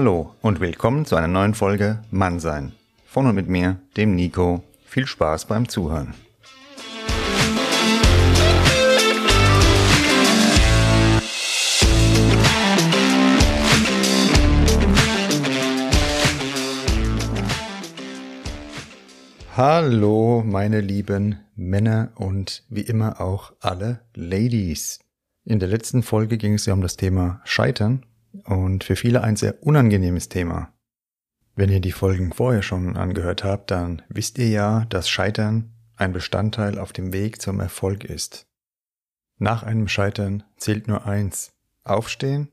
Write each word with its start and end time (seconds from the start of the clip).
Hallo 0.00 0.32
und 0.42 0.60
willkommen 0.60 1.06
zu 1.06 1.16
einer 1.16 1.26
neuen 1.26 1.54
Folge 1.54 2.04
Mannsein. 2.12 2.70
Von 3.04 3.26
und 3.26 3.34
mit 3.34 3.48
mir, 3.48 3.80
dem 3.96 4.14
Nico. 4.14 4.62
Viel 4.84 5.08
Spaß 5.08 5.46
beim 5.46 5.68
Zuhören. 5.68 6.14
Hallo, 19.56 20.44
meine 20.46 20.80
lieben 20.80 21.40
Männer 21.56 22.12
und 22.14 22.62
wie 22.68 22.82
immer 22.82 23.20
auch 23.20 23.52
alle 23.58 24.02
Ladies. 24.14 25.00
In 25.42 25.58
der 25.58 25.68
letzten 25.68 26.04
Folge 26.04 26.38
ging 26.38 26.54
es 26.54 26.66
ja 26.66 26.74
um 26.74 26.82
das 26.82 26.96
Thema 26.96 27.40
Scheitern 27.42 28.04
und 28.44 28.84
für 28.84 28.96
viele 28.96 29.22
ein 29.22 29.36
sehr 29.36 29.62
unangenehmes 29.62 30.28
Thema. 30.28 30.72
Wenn 31.54 31.70
ihr 31.70 31.80
die 31.80 31.92
Folgen 31.92 32.32
vorher 32.32 32.62
schon 32.62 32.96
angehört 32.96 33.42
habt, 33.42 33.70
dann 33.70 34.02
wisst 34.08 34.38
ihr 34.38 34.48
ja, 34.48 34.84
dass 34.90 35.08
Scheitern 35.08 35.74
ein 35.96 36.12
Bestandteil 36.12 36.78
auf 36.78 36.92
dem 36.92 37.12
Weg 37.12 37.42
zum 37.42 37.58
Erfolg 37.58 38.04
ist. 38.04 38.46
Nach 39.38 39.62
einem 39.62 39.88
Scheitern 39.88 40.44
zählt 40.56 40.88
nur 40.88 41.06
eins. 41.06 41.52
Aufstehen, 41.84 42.48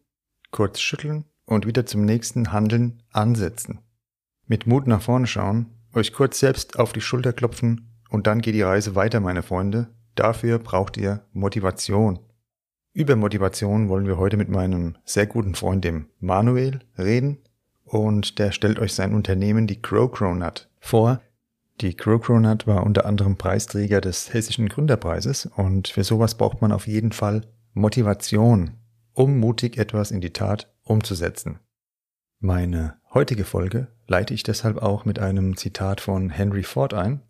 kurz 0.52 0.80
schütteln 0.80 1.26
und 1.46 1.68
wieder 1.68 1.86
zum 1.86 2.06
nächsten 2.06 2.52
Handeln 2.52 3.04
ansetzen. 3.12 3.80
Mit 4.48 4.68
Mut 4.68 4.88
nach 4.88 5.02
vorne 5.02 5.28
schauen, 5.28 5.68
euch 5.94 6.14
kurz 6.14 6.40
selbst 6.40 6.80
auf 6.80 6.94
die 6.94 7.02
Schulter 7.02 7.34
klopfen 7.34 7.92
und 8.10 8.28
dann 8.28 8.42
geht 8.42 8.56
die 8.56 8.62
Reise 8.62 8.96
weiter, 8.96 9.20
meine 9.20 9.44
Freunde. 9.44 9.90
Dafür 10.16 10.60
braucht 10.60 10.98
ihr 10.98 11.26
Motivation. 11.34 12.20
Über 12.96 13.18
Motivation 13.18 13.90
wollen 13.90 14.08
wir 14.08 14.18
heute 14.18 14.38
mit 14.38 14.48
meinem 14.48 14.96
sehr 15.04 15.28
guten 15.28 15.54
Freund, 15.54 15.84
dem 15.84 16.08
Manuel, 16.22 16.80
reden. 16.98 17.40
Und 17.84 18.40
der 18.40 18.54
stellt 18.54 18.80
euch 18.80 18.94
sein 18.94 19.14
Unternehmen, 19.14 19.68
die 19.68 19.82
Crow 19.82 20.10
Cronut, 20.10 20.70
vor. 20.80 21.22
Die 21.82 21.94
Crow 21.94 22.22
Cronut 22.22 22.68
war 22.68 22.86
unter 22.86 23.06
anderem 23.06 23.36
Preisträger 23.36 24.00
des 24.00 24.34
Hessischen 24.34 24.70
Gründerpreises 24.70 25.46
und 25.46 25.90
für 25.90 26.06
sowas 26.06 26.36
braucht 26.36 26.62
man 26.62 26.72
auf 26.72 26.88
jeden 26.88 27.12
Fall 27.12 27.42
Motivation, 27.74 28.78
um 29.12 29.40
mutig 29.40 29.78
etwas 29.78 30.12
in 30.12 30.22
die 30.22 30.32
Tat 30.32 30.74
umzusetzen. 30.84 31.60
Meine 32.40 32.96
heutige 33.14 33.44
Folge 33.44 33.90
leite 34.08 34.34
ich 34.34 34.44
deshalb 34.44 34.78
auch 34.78 35.04
mit 35.04 35.20
einem 35.20 35.58
Zitat 35.58 36.00
von 36.00 36.30
Henry 36.30 36.64
Ford 36.64 36.94
ein. 36.94 37.22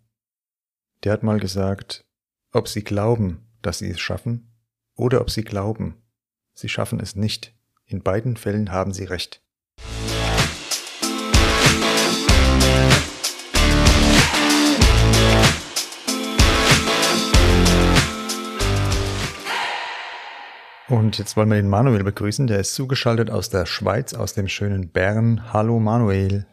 Der 1.02 1.12
hat 1.12 1.24
mal 1.24 1.40
gesagt, 1.40 2.04
ob 2.52 2.68
Sie 2.68 2.84
glauben, 2.84 3.48
dass 3.62 3.78
Sie 3.78 3.90
es 3.90 3.98
schaffen, 3.98 4.52
oder 4.96 5.20
ob 5.20 5.30
sie 5.30 5.44
glauben, 5.44 6.02
sie 6.54 6.68
schaffen 6.68 7.00
es 7.00 7.14
nicht. 7.14 7.54
In 7.84 8.02
beiden 8.02 8.36
Fällen 8.36 8.72
haben 8.72 8.92
sie 8.92 9.04
recht. 9.04 9.42
Und 20.88 21.18
jetzt 21.18 21.36
wollen 21.36 21.48
wir 21.48 21.56
den 21.56 21.68
Manuel 21.68 22.04
begrüßen. 22.04 22.46
Der 22.46 22.60
ist 22.60 22.74
zugeschaltet 22.74 23.28
aus 23.28 23.50
der 23.50 23.66
Schweiz, 23.66 24.14
aus 24.14 24.34
dem 24.34 24.48
schönen 24.48 24.90
Bern. 24.90 25.52
Hallo 25.52 25.80
Manuel. 25.80 26.46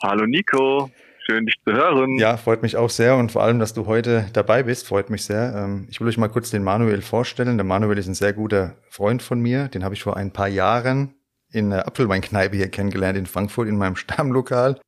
Hallo 0.00 0.26
Nico. 0.26 0.90
Schön, 1.26 1.46
dich 1.46 1.54
zu 1.66 1.72
hören. 1.72 2.18
Ja, 2.18 2.36
freut 2.36 2.60
mich 2.60 2.76
auch 2.76 2.90
sehr 2.90 3.16
und 3.16 3.32
vor 3.32 3.42
allem, 3.42 3.58
dass 3.58 3.72
du 3.72 3.86
heute 3.86 4.26
dabei 4.34 4.62
bist, 4.62 4.86
freut 4.86 5.08
mich 5.08 5.24
sehr. 5.24 5.54
Ähm, 5.56 5.86
ich 5.90 5.98
will 5.98 6.08
euch 6.08 6.18
mal 6.18 6.28
kurz 6.28 6.50
den 6.50 6.62
Manuel 6.62 7.00
vorstellen. 7.00 7.56
Der 7.56 7.64
Manuel 7.64 7.96
ist 7.96 8.06
ein 8.06 8.14
sehr 8.14 8.34
guter 8.34 8.76
Freund 8.90 9.22
von 9.22 9.40
mir. 9.40 9.68
Den 9.68 9.84
habe 9.84 9.94
ich 9.94 10.02
vor 10.02 10.18
ein 10.18 10.32
paar 10.32 10.48
Jahren 10.48 11.14
in 11.50 11.70
der 11.70 11.86
Apfelweinkneipe 11.86 12.56
hier 12.56 12.68
kennengelernt 12.68 13.16
in 13.16 13.24
Frankfurt 13.24 13.68
in 13.68 13.78
meinem 13.78 13.96
Stammlokal. 13.96 14.78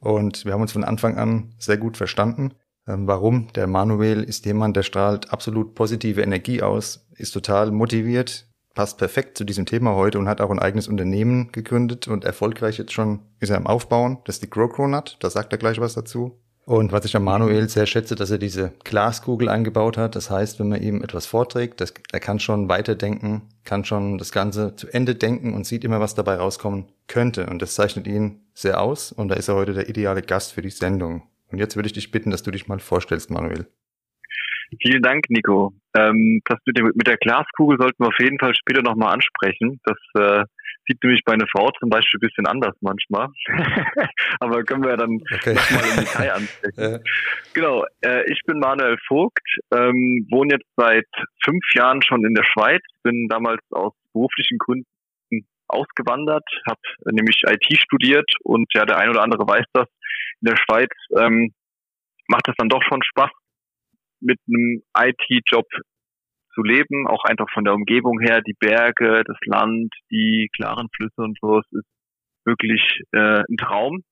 Und 0.00 0.44
wir 0.44 0.52
haben 0.52 0.62
uns 0.62 0.72
von 0.72 0.82
Anfang 0.82 1.16
an 1.16 1.54
sehr 1.58 1.76
gut 1.76 1.96
verstanden. 1.96 2.54
Ähm, 2.88 3.06
warum? 3.06 3.52
Der 3.54 3.68
Manuel 3.68 4.24
ist 4.24 4.46
jemand, 4.46 4.76
der 4.76 4.82
strahlt 4.82 5.32
absolut 5.32 5.76
positive 5.76 6.22
Energie 6.22 6.60
aus, 6.60 7.08
ist 7.16 7.30
total 7.30 7.70
motiviert, 7.70 8.48
passt 8.74 8.98
perfekt 8.98 9.38
zu 9.38 9.44
diesem 9.44 9.66
Thema 9.66 9.94
heute 9.94 10.18
und 10.18 10.28
hat 10.28 10.40
auch 10.40 10.50
ein 10.50 10.58
eigenes 10.58 10.88
Unternehmen 10.88 11.52
gegründet 11.52 12.08
und 12.08 12.24
erfolgreich 12.24 12.78
jetzt 12.78 12.92
schon 12.92 13.20
ist 13.40 13.50
er 13.50 13.56
im 13.56 13.66
Aufbauen. 13.66 14.18
Das 14.24 14.36
ist 14.36 14.42
die 14.42 14.50
Grow 14.50 14.70
Cronut. 14.70 15.16
Da 15.20 15.30
sagt 15.30 15.52
er 15.52 15.58
gleich 15.58 15.80
was 15.80 15.94
dazu. 15.94 16.38
Und 16.66 16.92
was 16.92 17.04
ich 17.04 17.14
an 17.14 17.24
Manuel 17.24 17.68
sehr 17.68 17.84
schätze, 17.84 18.14
dass 18.14 18.30
er 18.30 18.38
diese 18.38 18.72
Glaskugel 18.84 19.50
eingebaut 19.50 19.98
hat. 19.98 20.16
Das 20.16 20.30
heißt, 20.30 20.58
wenn 20.58 20.70
man 20.70 20.82
ihm 20.82 21.02
etwas 21.02 21.26
vorträgt, 21.26 21.80
das, 21.80 21.92
er 22.10 22.20
kann 22.20 22.40
schon 22.40 22.70
weiterdenken, 22.70 23.42
kann 23.64 23.84
schon 23.84 24.16
das 24.16 24.32
Ganze 24.32 24.74
zu 24.74 24.88
Ende 24.88 25.14
denken 25.14 25.52
und 25.52 25.66
sieht 25.66 25.84
immer, 25.84 26.00
was 26.00 26.14
dabei 26.14 26.36
rauskommen 26.36 26.86
könnte. 27.06 27.46
Und 27.46 27.60
das 27.60 27.74
zeichnet 27.74 28.06
ihn 28.06 28.40
sehr 28.54 28.80
aus. 28.80 29.12
Und 29.12 29.28
da 29.28 29.34
ist 29.34 29.48
er 29.48 29.56
heute 29.56 29.74
der 29.74 29.90
ideale 29.90 30.22
Gast 30.22 30.52
für 30.52 30.62
die 30.62 30.70
Sendung. 30.70 31.22
Und 31.52 31.58
jetzt 31.58 31.76
würde 31.76 31.86
ich 31.86 31.92
dich 31.92 32.10
bitten, 32.10 32.30
dass 32.30 32.42
du 32.42 32.50
dich 32.50 32.66
mal 32.66 32.80
vorstellst, 32.80 33.30
Manuel. 33.30 33.66
Vielen 34.82 35.02
Dank, 35.02 35.24
Nico. 35.28 35.72
Ähm, 35.96 36.40
das 36.44 36.58
mit, 36.66 36.78
dem, 36.78 36.86
mit 36.94 37.06
der 37.06 37.16
Glaskugel 37.16 37.78
sollten 37.78 38.02
wir 38.02 38.08
auf 38.08 38.18
jeden 38.18 38.38
Fall 38.38 38.54
später 38.54 38.82
nochmal 38.82 39.14
ansprechen. 39.14 39.80
Das 39.84 39.98
äh, 40.18 40.44
sieht 40.86 41.02
nämlich 41.02 41.22
bei 41.24 41.32
einer 41.32 41.46
Frau 41.46 41.70
zum 41.78 41.88
Beispiel 41.88 42.18
ein 42.18 42.26
bisschen 42.28 42.46
anders 42.46 42.74
manchmal. 42.80 43.28
Aber 44.40 44.62
können 44.64 44.82
wir 44.82 44.90
ja 44.90 44.96
dann 44.96 45.20
okay. 45.32 45.54
nochmal 45.54 45.90
im 45.90 46.04
Detail 46.04 46.32
ansprechen. 46.32 46.74
ja. 46.92 46.98
Genau, 47.54 47.84
äh, 48.02 48.30
ich 48.30 48.40
bin 48.46 48.58
Manuel 48.58 48.96
Vogt, 49.06 49.46
ähm, 49.72 50.26
wohne 50.30 50.54
jetzt 50.54 50.68
seit 50.76 51.06
fünf 51.44 51.64
Jahren 51.74 52.02
schon 52.02 52.24
in 52.24 52.34
der 52.34 52.44
Schweiz, 52.44 52.82
bin 53.02 53.28
damals 53.28 53.60
aus 53.70 53.92
beruflichen 54.12 54.58
Gründen 54.58 54.86
ausgewandert, 55.68 56.44
habe 56.68 56.80
nämlich 57.10 57.42
IT 57.46 57.80
studiert 57.80 58.30
und 58.42 58.66
ja, 58.74 58.84
der 58.84 58.98
ein 58.98 59.10
oder 59.10 59.22
andere 59.22 59.46
weiß 59.46 59.64
das. 59.72 59.88
In 60.40 60.50
der 60.50 60.56
Schweiz 60.56 60.90
ähm, 61.18 61.52
macht 62.28 62.48
es 62.48 62.54
dann 62.56 62.68
doch 62.68 62.82
schon 62.82 63.02
Spaß, 63.02 63.30
mit 64.24 64.38
einem 64.48 64.82
IT-Job 64.96 65.66
zu 66.54 66.62
leben, 66.62 67.06
auch 67.06 67.24
einfach 67.24 67.50
von 67.52 67.64
der 67.64 67.74
Umgebung 67.74 68.20
her, 68.20 68.40
die 68.40 68.56
Berge, 68.58 69.22
das 69.26 69.36
Land, 69.44 69.92
die 70.10 70.48
klaren 70.56 70.88
Flüsse 70.96 71.22
und 71.22 71.36
so, 71.40 71.58
es 71.58 71.72
ist 71.72 71.88
wirklich 72.44 73.00
äh, 73.12 73.42
ein 73.48 73.56
Traum. 73.56 74.02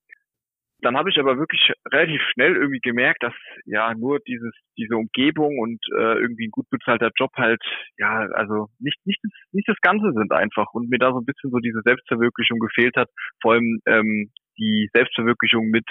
Dann 0.81 0.97
habe 0.97 1.11
ich 1.11 1.19
aber 1.21 1.39
wirklich 1.39 1.73
relativ 1.93 2.21
schnell 2.33 2.57
irgendwie 2.57 2.81
gemerkt, 2.81 3.23
dass 3.23 3.35
ja 3.67 3.95
nur 3.95 4.19
dieses 4.27 4.53
diese 4.77 4.97
Umgebung 4.97 5.61
und 5.61 5.79
äh, 5.97 6.19
irgendwie 6.19 6.49
ein 6.49 6.51
gut 6.51 6.69
bezahlter 6.71 7.11
Job 7.17 7.31
halt 7.37 7.63
ja 7.99 8.27
also 8.35 8.67
nicht 8.81 8.99
nicht 9.07 9.21
nicht 9.53 9.69
das 9.69 9.77
Ganze 9.81 10.13
sind 10.13 10.33
einfach. 10.33 10.67
Und 10.73 10.91
mir 10.91 10.99
da 10.99 11.13
so 11.13 11.19
ein 11.19 11.25
bisschen 11.25 11.53
so 11.53 11.59
diese 11.59 11.83
Selbstverwirklichung 11.85 12.59
gefehlt 12.59 12.97
hat, 12.97 13.09
vor 13.41 13.53
allem 13.53 13.79
ähm, 13.87 14.33
die 14.59 14.89
Selbstverwirklichung 14.93 15.69
mit 15.69 15.87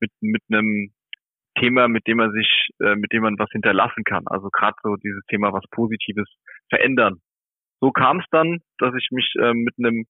mit 0.00 0.10
mit 0.20 0.42
einem 0.50 0.90
Thema, 1.58 1.88
mit 1.88 2.06
dem 2.06 2.18
man 2.18 2.32
sich, 2.32 2.68
äh, 2.80 2.96
mit 2.96 3.12
dem 3.12 3.22
man 3.22 3.38
was 3.38 3.50
hinterlassen 3.52 4.04
kann. 4.04 4.24
Also 4.26 4.48
gerade 4.50 4.76
so 4.82 4.96
dieses 4.96 5.24
Thema 5.26 5.52
was 5.52 5.64
Positives 5.70 6.28
verändern. 6.68 7.20
So 7.80 7.90
kam 7.90 8.20
es 8.20 8.26
dann, 8.30 8.60
dass 8.78 8.94
ich 8.94 9.08
mich 9.10 9.32
äh, 9.40 9.54
mit 9.54 9.74
einem 9.78 10.04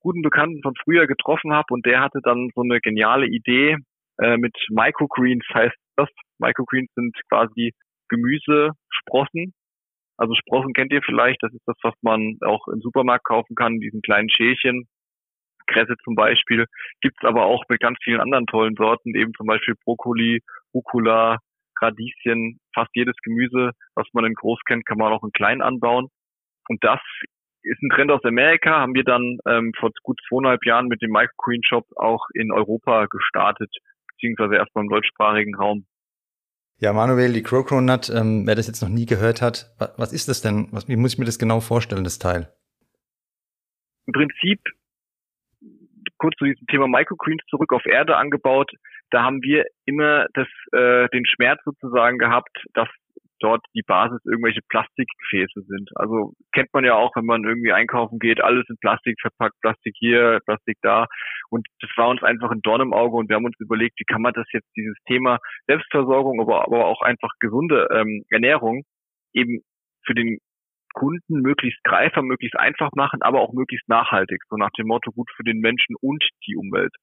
guten 0.00 0.22
Bekannten 0.22 0.62
von 0.62 0.74
früher 0.84 1.06
getroffen 1.06 1.52
habe 1.52 1.66
und 1.70 1.84
der 1.86 2.00
hatte 2.00 2.20
dann 2.22 2.50
so 2.54 2.62
eine 2.62 2.80
geniale 2.80 3.26
Idee 3.26 3.76
äh, 4.18 4.36
mit 4.36 4.54
Microgreens 4.70 5.44
heißt 5.52 5.76
das. 5.96 6.08
Microgreens 6.38 6.90
sind 6.94 7.14
quasi 7.28 7.72
Gemüsesprossen. 8.08 9.52
Also 10.16 10.34
Sprossen 10.34 10.72
kennt 10.72 10.92
ihr 10.92 11.02
vielleicht, 11.02 11.42
das 11.42 11.52
ist 11.52 11.66
das, 11.66 11.76
was 11.82 11.94
man 12.00 12.38
auch 12.42 12.66
im 12.68 12.80
Supermarkt 12.80 13.24
kaufen 13.24 13.54
kann, 13.54 13.74
in 13.74 13.80
diesen 13.80 14.00
kleinen 14.00 14.30
Schälchen. 14.30 14.86
Kresse 15.66 15.96
zum 16.04 16.14
Beispiel, 16.14 16.66
gibt's 17.00 17.24
aber 17.24 17.44
auch 17.46 17.64
mit 17.68 17.80
ganz 17.80 17.98
vielen 18.02 18.20
anderen 18.20 18.46
tollen 18.46 18.74
Sorten, 18.76 19.14
eben 19.14 19.32
zum 19.34 19.46
Beispiel 19.46 19.74
Brokkoli, 19.84 20.42
Rucola, 20.74 21.38
Radieschen, 21.80 22.58
fast 22.74 22.90
jedes 22.94 23.16
Gemüse, 23.22 23.72
was 23.94 24.06
man 24.12 24.24
in 24.24 24.34
groß 24.34 24.60
kennt, 24.66 24.86
kann 24.86 24.98
man 24.98 25.12
auch 25.12 25.22
in 25.22 25.32
klein 25.32 25.60
anbauen. 25.60 26.08
Und 26.68 26.82
das 26.82 27.00
ist 27.62 27.82
ein 27.82 27.90
Trend 27.90 28.10
aus 28.10 28.24
Amerika, 28.24 28.80
haben 28.80 28.94
wir 28.94 29.04
dann 29.04 29.38
ähm, 29.46 29.72
vor 29.78 29.90
gut 30.02 30.20
zweieinhalb 30.28 30.64
Jahren 30.64 30.86
mit 30.86 31.02
dem 31.02 31.10
Microgreen 31.10 31.62
Shop 31.64 31.84
auch 31.96 32.26
in 32.34 32.52
Europa 32.52 33.06
gestartet, 33.06 33.74
beziehungsweise 34.08 34.56
erstmal 34.56 34.84
im 34.84 34.90
deutschsprachigen 34.90 35.54
Raum. 35.56 35.86
Ja, 36.78 36.92
Manuel, 36.92 37.32
die 37.32 37.42
Crow 37.42 37.68
Nut, 37.80 38.10
ähm, 38.10 38.46
wer 38.46 38.54
das 38.54 38.66
jetzt 38.66 38.82
noch 38.82 38.90
nie 38.90 39.06
gehört 39.06 39.40
hat, 39.40 39.74
was 39.96 40.12
ist 40.12 40.28
das 40.28 40.42
denn? 40.42 40.68
Was, 40.72 40.88
wie 40.88 40.96
muss 40.96 41.14
ich 41.14 41.18
mir 41.18 41.24
das 41.24 41.38
genau 41.38 41.60
vorstellen, 41.60 42.04
das 42.04 42.18
Teil? 42.18 42.52
Im 44.06 44.12
Prinzip 44.12 44.60
kurz 46.26 46.38
zu 46.38 46.44
diesem 46.44 46.66
Thema 46.66 46.88
Microgreens 46.88 47.42
zurück 47.48 47.72
auf 47.72 47.86
Erde 47.86 48.16
angebaut. 48.16 48.72
Da 49.10 49.22
haben 49.22 49.42
wir 49.42 49.64
immer 49.84 50.26
das, 50.34 50.48
äh, 50.72 51.08
den 51.10 51.24
Schmerz 51.24 51.60
sozusagen 51.64 52.18
gehabt, 52.18 52.50
dass 52.74 52.88
dort 53.38 53.64
die 53.74 53.82
Basis 53.86 54.18
irgendwelche 54.24 54.62
Plastikgefäße 54.68 55.60
sind. 55.68 55.90
Also 55.94 56.32
kennt 56.52 56.72
man 56.72 56.84
ja 56.84 56.94
auch, 56.94 57.14
wenn 57.14 57.26
man 57.26 57.44
irgendwie 57.44 57.72
einkaufen 57.72 58.18
geht, 58.18 58.40
alles 58.40 58.64
in 58.68 58.76
Plastik 58.80 59.20
verpackt, 59.20 59.54
Plastik 59.60 59.94
hier, 59.98 60.40
Plastik 60.46 60.78
da. 60.82 61.06
Und 61.50 61.64
das 61.80 61.90
war 61.96 62.08
uns 62.08 62.24
einfach 62.24 62.50
ein 62.50 62.62
Dorn 62.62 62.80
im 62.80 62.92
Auge 62.92 63.16
und 63.16 63.28
wir 63.28 63.36
haben 63.36 63.44
uns 63.44 63.60
überlegt, 63.60 64.00
wie 64.00 64.04
kann 64.12 64.22
man 64.22 64.32
das 64.32 64.46
jetzt, 64.52 64.68
dieses 64.74 64.96
Thema 65.06 65.38
Selbstversorgung, 65.68 66.40
aber, 66.40 66.62
aber 66.66 66.86
auch 66.86 67.02
einfach 67.02 67.30
gesunde 67.38 67.86
ähm, 67.92 68.24
Ernährung 68.30 68.82
eben 69.32 69.60
für 70.04 70.14
den 70.14 70.38
Kunden 70.96 71.42
möglichst 71.42 71.84
greifbar, 71.84 72.22
möglichst 72.22 72.58
einfach 72.58 72.90
machen, 72.94 73.20
aber 73.20 73.40
auch 73.42 73.52
möglichst 73.52 73.88
nachhaltig. 73.88 74.40
So 74.48 74.56
nach 74.56 74.70
dem 74.78 74.86
Motto 74.86 75.12
gut 75.12 75.30
für 75.36 75.44
den 75.44 75.60
Menschen 75.60 75.94
und 76.00 76.24
die 76.46 76.56
Umwelt. 76.56 76.94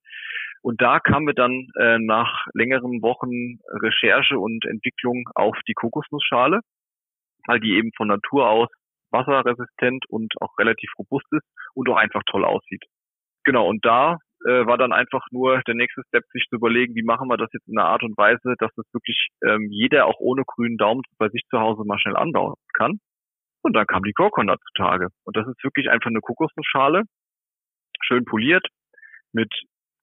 Und 0.63 0.81
da 0.81 0.99
kamen 0.99 1.27
wir 1.27 1.35
dann 1.35 1.67
äh, 1.79 1.99
nach 1.99 2.47
längeren 2.53 3.01
Wochen 3.03 3.59
Recherche 3.83 4.39
und 4.39 4.65
Entwicklung 4.65 5.29
auf 5.35 5.55
die 5.67 5.73
Kokosnussschale, 5.73 6.61
weil 7.45 7.59
die 7.59 7.77
eben 7.77 7.91
von 7.95 8.07
Natur 8.07 8.49
aus 8.49 8.69
wasserresistent 9.11 10.05
und 10.09 10.33
auch 10.41 10.57
relativ 10.57 10.91
robust 10.97 11.27
ist 11.31 11.45
und 11.75 11.87
auch 11.89 11.97
einfach 11.97 12.23
toll 12.25 12.45
aussieht. 12.45 12.83
Genau, 13.43 13.67
und 13.67 13.85
da 13.85 14.17
äh, 14.45 14.65
war 14.65 14.77
dann 14.77 14.91
einfach 14.91 15.25
nur 15.31 15.61
der 15.67 15.75
nächste 15.75 16.01
Step, 16.07 16.23
sich 16.31 16.45
zu 16.49 16.55
überlegen, 16.55 16.95
wie 16.95 17.03
machen 17.03 17.27
wir 17.27 17.37
das 17.37 17.49
jetzt 17.53 17.67
in 17.67 17.77
einer 17.77 17.89
Art 17.89 18.01
und 18.01 18.17
Weise, 18.17 18.55
dass 18.57 18.71
das 18.75 18.85
wirklich 18.91 19.27
ähm, 19.45 19.67
jeder 19.69 20.07
auch 20.07 20.19
ohne 20.19 20.43
grünen 20.47 20.77
Daumen 20.77 21.03
bei 21.19 21.29
sich 21.29 21.43
zu 21.51 21.59
Hause 21.59 21.83
mal 21.85 21.99
schnell 21.99 22.15
anbauen 22.15 22.55
kann. 22.73 22.99
Und 23.63 23.73
dann 23.73 23.87
kam 23.87 24.03
die 24.03 24.13
Coconut 24.13 24.59
zutage. 24.67 25.07
Und 25.23 25.37
das 25.37 25.47
ist 25.47 25.63
wirklich 25.63 25.89
einfach 25.89 26.09
eine 26.09 26.19
Kokosnussschale, 26.19 27.03
schön 28.01 28.25
poliert, 28.25 28.67
mit 29.31 29.51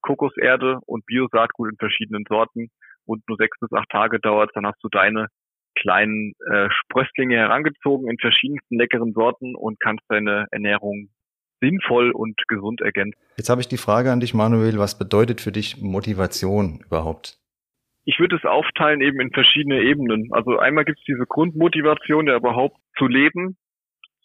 Kokoserde 0.03 0.79
und 0.87 1.05
Biosaatgut 1.07 1.71
in 1.71 1.77
verschiedenen 1.77 2.25
Sorten. 2.29 2.69
Und 3.05 3.23
nur 3.29 3.37
sechs 3.37 3.59
bis 3.61 3.73
acht 3.73 3.89
Tage 3.91 4.19
dauert 4.19 4.51
dann 4.55 4.67
hast 4.67 4.83
du 4.83 4.89
deine 4.89 5.29
kleinen 5.75 6.33
äh, 6.51 6.69
Sprösslinge 6.71 7.37
herangezogen 7.37 8.09
in 8.11 8.19
verschiedensten 8.19 8.77
leckeren 8.77 9.13
Sorten 9.13 9.55
und 9.55 9.79
kannst 9.81 10.05
deine 10.09 10.47
Ernährung 10.51 11.09
sinnvoll 11.61 12.11
und 12.11 12.41
gesund 12.49 12.81
ergänzen. 12.81 13.21
Jetzt 13.37 13.51
habe 13.51 13.61
ich 13.61 13.69
die 13.69 13.77
Frage 13.77 14.11
an 14.11 14.21
dich, 14.21 14.35
Manuel, 14.35 14.79
was 14.79 14.99
bedeutet 14.99 15.41
für 15.41 15.53
dich 15.53 15.81
Motivation 15.81 16.81
überhaupt? 16.87 17.39
Ich 18.05 18.19
würde 18.19 18.37
es 18.37 18.45
aufteilen 18.45 19.01
eben 19.01 19.21
in 19.21 19.31
verschiedene 19.31 19.83
Ebenen. 19.83 20.29
Also 20.33 20.59
einmal 20.59 20.85
gibt 20.85 20.99
es 20.99 21.05
diese 21.05 21.27
Grundmotivation, 21.27 22.27
ja 22.27 22.37
überhaupt 22.37 22.77
zu 22.97 23.07
leben, 23.07 23.57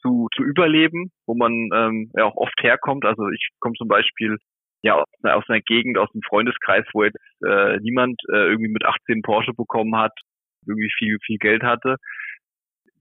zu, 0.01 0.27
zu 0.35 0.43
überleben, 0.43 1.11
wo 1.25 1.35
man 1.35 1.51
ähm, 1.73 2.11
ja 2.15 2.25
auch 2.25 2.35
oft 2.35 2.61
herkommt. 2.61 3.05
Also 3.05 3.27
ich 3.29 3.49
komme 3.59 3.75
zum 3.75 3.87
Beispiel 3.87 4.37
ja 4.81 4.95
aus 4.95 5.07
einer, 5.23 5.35
aus 5.35 5.43
einer 5.49 5.61
Gegend, 5.61 5.97
aus 5.97 6.09
einem 6.13 6.21
Freundeskreis, 6.21 6.85
wo 6.93 7.03
jetzt 7.03 7.17
äh, 7.45 7.77
niemand 7.81 8.21
äh, 8.31 8.49
irgendwie 8.49 8.71
mit 8.71 8.85
18 8.85 9.21
Porsche 9.23 9.53
bekommen 9.53 9.95
hat, 9.95 10.13
irgendwie 10.67 10.91
viel, 10.97 11.17
viel 11.25 11.37
Geld 11.37 11.63
hatte. 11.63 11.97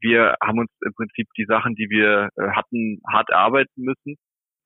Wir 0.00 0.36
haben 0.42 0.58
uns 0.58 0.70
im 0.84 0.92
Prinzip 0.94 1.28
die 1.36 1.44
Sachen, 1.44 1.74
die 1.74 1.88
wir 1.88 2.28
äh, 2.36 2.50
hatten, 2.50 3.00
hart 3.10 3.30
erarbeiten 3.30 3.82
müssen. 3.82 4.16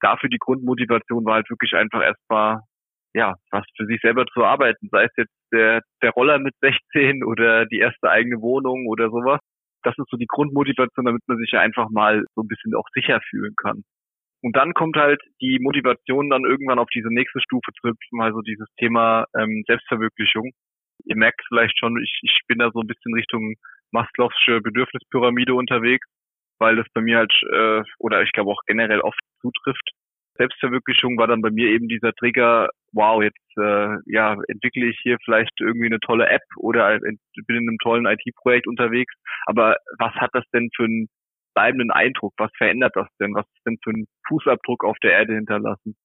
Dafür 0.01 0.29
die 0.29 0.39
Grundmotivation 0.39 1.25
war 1.25 1.35
halt 1.35 1.51
wirklich 1.51 1.75
einfach 1.75 2.03
erstmal, 2.03 2.61
ja, 3.15 3.35
was 3.51 3.65
für 3.77 3.87
sich 3.87 4.01
selber 4.01 4.27
zu 4.27 4.45
arbeiten, 4.45 4.89
sei 4.91 5.05
es 5.05 5.13
jetzt 5.17 5.35
der, 5.53 5.83
der 6.03 6.11
Roller 6.11 6.39
mit 6.39 6.55
16 6.61 7.25
oder 7.25 7.67
die 7.67 7.79
erste 7.79 8.11
eigene 8.11 8.41
Wohnung 8.41 8.87
oder 8.87 9.09
sowas. 9.11 9.41
Das 9.83 9.97
ist 9.97 10.11
so 10.11 10.17
die 10.17 10.27
Grundmotivation, 10.27 11.07
damit 11.07 11.23
man 11.27 11.39
sich 11.39 11.51
ja 11.53 11.61
einfach 11.61 11.89
mal 11.91 12.25
so 12.35 12.43
ein 12.43 12.49
bisschen 12.49 12.75
auch 12.75 12.87
sicher 12.95 13.21
fühlen 13.31 13.55
kann. 13.57 13.83
Und 14.43 14.55
dann 14.57 14.73
kommt 14.73 14.97
halt 14.97 15.21
die 15.41 15.59
Motivation 15.61 16.31
dann 16.31 16.45
irgendwann 16.45 16.79
auf 16.79 16.89
diese 16.95 17.13
nächste 17.13 17.41
Stufe 17.41 17.73
zu 17.81 17.89
hüpfen, 17.89 18.21
also 18.21 18.41
dieses 18.43 18.69
Thema 18.79 19.27
ähm, 19.37 19.65
Selbstverwirklichung. 19.67 20.51
Ihr 21.05 21.17
merkt 21.17 21.43
vielleicht 21.49 21.79
schon, 21.79 22.01
ich, 22.03 22.21
ich 22.23 22.41
bin 22.47 22.59
da 22.59 22.71
so 22.73 22.81
ein 22.81 22.87
bisschen 22.87 23.15
Richtung 23.15 23.55
Maslow'sche 23.93 24.61
Bedürfnispyramide 24.61 25.55
unterwegs, 25.55 26.07
weil 26.59 26.77
das 26.77 26.87
bei 26.95 27.01
mir 27.01 27.19
halt, 27.19 27.33
äh, 27.53 27.83
oder 27.99 28.23
ich 28.23 28.33
glaube 28.33 28.51
auch 28.51 28.61
generell 28.67 29.01
oft 29.01 29.19
zutrifft. 29.41 29.91
Selbstverwirklichung 30.35 31.19
war 31.19 31.27
dann 31.27 31.43
bei 31.43 31.51
mir 31.51 31.69
eben 31.71 31.89
dieser 31.89 32.13
Trigger, 32.13 32.69
wow, 32.93 33.23
jetzt 33.23 33.37
äh, 33.59 33.97
ja 34.07 34.37
entwickle 34.49 34.87
ich 34.87 34.99
hier 35.03 35.19
vielleicht 35.25 35.53
irgendwie 35.61 35.87
eine 35.87 36.01
tolle 36.01 36.29
App 36.29 36.43
oder 36.57 36.99
bin 36.99 37.57
in 37.57 37.69
einem 37.69 37.79
tollen 37.79 38.07
IT-Projekt 38.07 38.67
unterwegs. 38.67 39.13
Aber 39.47 39.77
was 39.99 40.15
hat 40.15 40.31
das 40.33 40.45
denn 40.53 40.71
für 40.75 40.85
einen 40.85 41.09
bleibenden 41.55 41.91
Eindruck? 41.91 42.35
Was 42.39 42.51
verändert 42.57 42.95
das 42.95 43.09
denn? 43.21 43.35
Was 43.35 43.47
ist 43.47 43.67
denn 43.67 43.79
für 43.83 43.91
einen 43.91 44.07
Fußabdruck 44.29 44.85
auf 44.85 44.97
der 45.03 45.13
Erde 45.13 45.35
hinterlassen? 45.35 45.97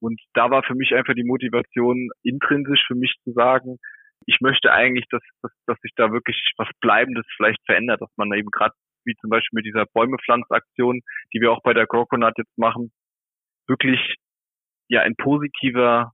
Und 0.00 0.20
da 0.34 0.50
war 0.50 0.62
für 0.64 0.74
mich 0.74 0.94
einfach 0.94 1.14
die 1.14 1.24
Motivation 1.24 2.10
intrinsisch 2.24 2.84
für 2.86 2.96
mich 2.96 3.14
zu 3.22 3.32
sagen, 3.32 3.78
ich 4.26 4.38
möchte 4.40 4.72
eigentlich, 4.72 5.06
dass, 5.10 5.22
dass, 5.42 5.52
dass 5.66 5.78
sich 5.80 5.92
da 5.96 6.12
wirklich 6.12 6.52
was 6.56 6.68
Bleibendes 6.80 7.24
vielleicht 7.36 7.64
verändert, 7.66 8.00
dass 8.00 8.10
man 8.16 8.32
eben 8.32 8.50
gerade 8.50 8.74
wie 9.04 9.14
zum 9.20 9.30
Beispiel 9.30 9.58
mit 9.58 9.66
dieser 9.66 9.86
Bäumepflanzaktion, 9.86 11.00
die 11.34 11.40
wir 11.40 11.50
auch 11.50 11.62
bei 11.62 11.74
der 11.74 11.86
Coconut 11.86 12.34
jetzt 12.36 12.56
machen, 12.56 12.92
wirklich 13.66 14.16
ja 14.88 15.00
ein 15.00 15.16
positiver 15.16 16.12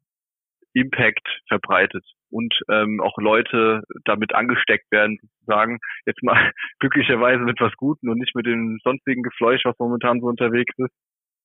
Impact 0.79 1.27
verbreitet 1.49 2.05
und 2.31 2.55
ähm, 2.71 3.01
auch 3.01 3.17
Leute 3.19 3.83
damit 4.05 4.35
angesteckt 4.35 4.91
werden, 4.91 5.19
sozusagen, 5.21 5.79
jetzt 6.07 6.23
mal 6.23 6.53
glücklicherweise 6.81 7.43
mit 7.45 7.61
was 7.61 7.73
Guten 7.77 8.09
und 8.09 8.19
nicht 8.19 8.35
mit 8.35 8.47
dem 8.47 8.79
sonstigen 8.83 9.23
Gefleuch, 9.23 9.63
was 9.65 9.79
momentan 9.79 10.21
so 10.21 10.27
unterwegs 10.27 10.75
ist, 10.79 10.95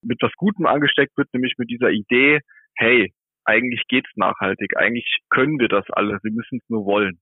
mit 0.01 0.21
was 0.21 0.31
Gutem 0.38 0.65
angesteckt 0.65 1.18
wird, 1.18 1.30
nämlich 1.33 1.56
mit 1.57 1.69
dieser 1.69 1.89
Idee, 1.89 2.39
hey, 2.75 3.13
eigentlich 3.45 3.83
geht's 3.88 4.09
nachhaltig, 4.15 4.77
eigentlich 4.77 5.19
können 5.30 5.59
wir 5.59 5.68
das 5.68 5.86
alle, 5.89 6.19
wir 6.21 6.31
müssen 6.31 6.59
es 6.62 6.69
nur 6.69 6.86
wollen. 6.86 7.19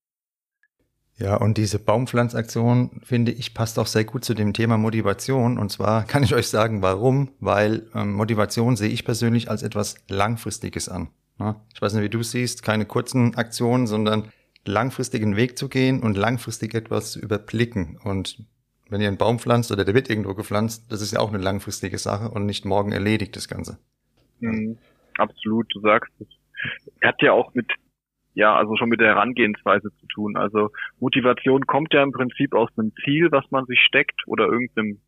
Ja, 1.17 1.35
und 1.35 1.57
diese 1.57 1.77
Baumpflanzaktion, 1.77 3.01
finde 3.03 3.31
ich, 3.31 3.53
passt 3.53 3.77
auch 3.77 3.85
sehr 3.85 4.05
gut 4.05 4.25
zu 4.25 4.33
dem 4.33 4.53
Thema 4.53 4.77
Motivation. 4.77 5.59
Und 5.59 5.69
zwar 5.69 6.03
kann 6.07 6.23
ich 6.23 6.33
euch 6.33 6.47
sagen, 6.47 6.81
warum. 6.81 7.29
Weil 7.39 7.83
ähm, 7.93 8.13
Motivation 8.13 8.75
sehe 8.75 8.89
ich 8.89 9.05
persönlich 9.05 9.49
als 9.49 9.61
etwas 9.61 9.95
Langfristiges 10.09 10.89
an. 10.89 11.09
Ja, 11.41 11.55
ich 11.73 11.81
weiß 11.81 11.93
nicht, 11.95 12.03
wie 12.03 12.09
du 12.09 12.21
siehst, 12.21 12.61
keine 12.61 12.85
kurzen 12.85 13.33
Aktionen, 13.33 13.88
sondern 13.88 14.31
langfristigen 14.63 15.35
Weg 15.35 15.57
zu 15.57 15.69
gehen 15.69 16.03
und 16.03 16.15
langfristig 16.15 16.75
etwas 16.75 17.13
zu 17.13 17.19
überblicken. 17.19 17.99
Und 18.03 18.45
wenn 18.91 19.01
ihr 19.01 19.07
einen 19.07 19.17
Baum 19.17 19.39
pflanzt 19.39 19.71
oder 19.71 19.83
der 19.83 19.95
wird 19.95 20.07
irgendwo 20.07 20.35
gepflanzt, 20.35 20.91
das 20.91 21.01
ist 21.01 21.13
ja 21.13 21.19
auch 21.19 21.33
eine 21.33 21.41
langfristige 21.41 21.97
Sache 21.97 22.29
und 22.29 22.45
nicht 22.45 22.63
morgen 22.63 22.91
erledigt 22.91 23.35
das 23.35 23.47
Ganze. 23.47 23.79
Mhm, 24.39 24.77
absolut, 25.17 25.65
du 25.73 25.79
sagst 25.79 26.13
es. 26.19 26.27
Hat 27.01 27.19
ja 27.23 27.31
auch 27.31 27.55
mit 27.55 27.71
ja, 28.33 28.55
also 28.55 28.77
schon 28.77 28.89
mit 28.89 29.01
der 29.01 29.07
Herangehensweise 29.07 29.89
zu 29.99 30.05
tun. 30.07 30.38
Also 30.38 30.69
Motivation 30.99 31.65
kommt 31.65 31.91
ja 31.93 32.03
im 32.03 32.11
Prinzip 32.11 32.53
aus 32.53 32.69
einem 32.77 32.93
Ziel, 33.03 33.29
was 33.31 33.49
man 33.49 33.65
sich 33.65 33.79
steckt 33.81 34.21
oder 34.27 34.45
irgendeinem 34.45 35.01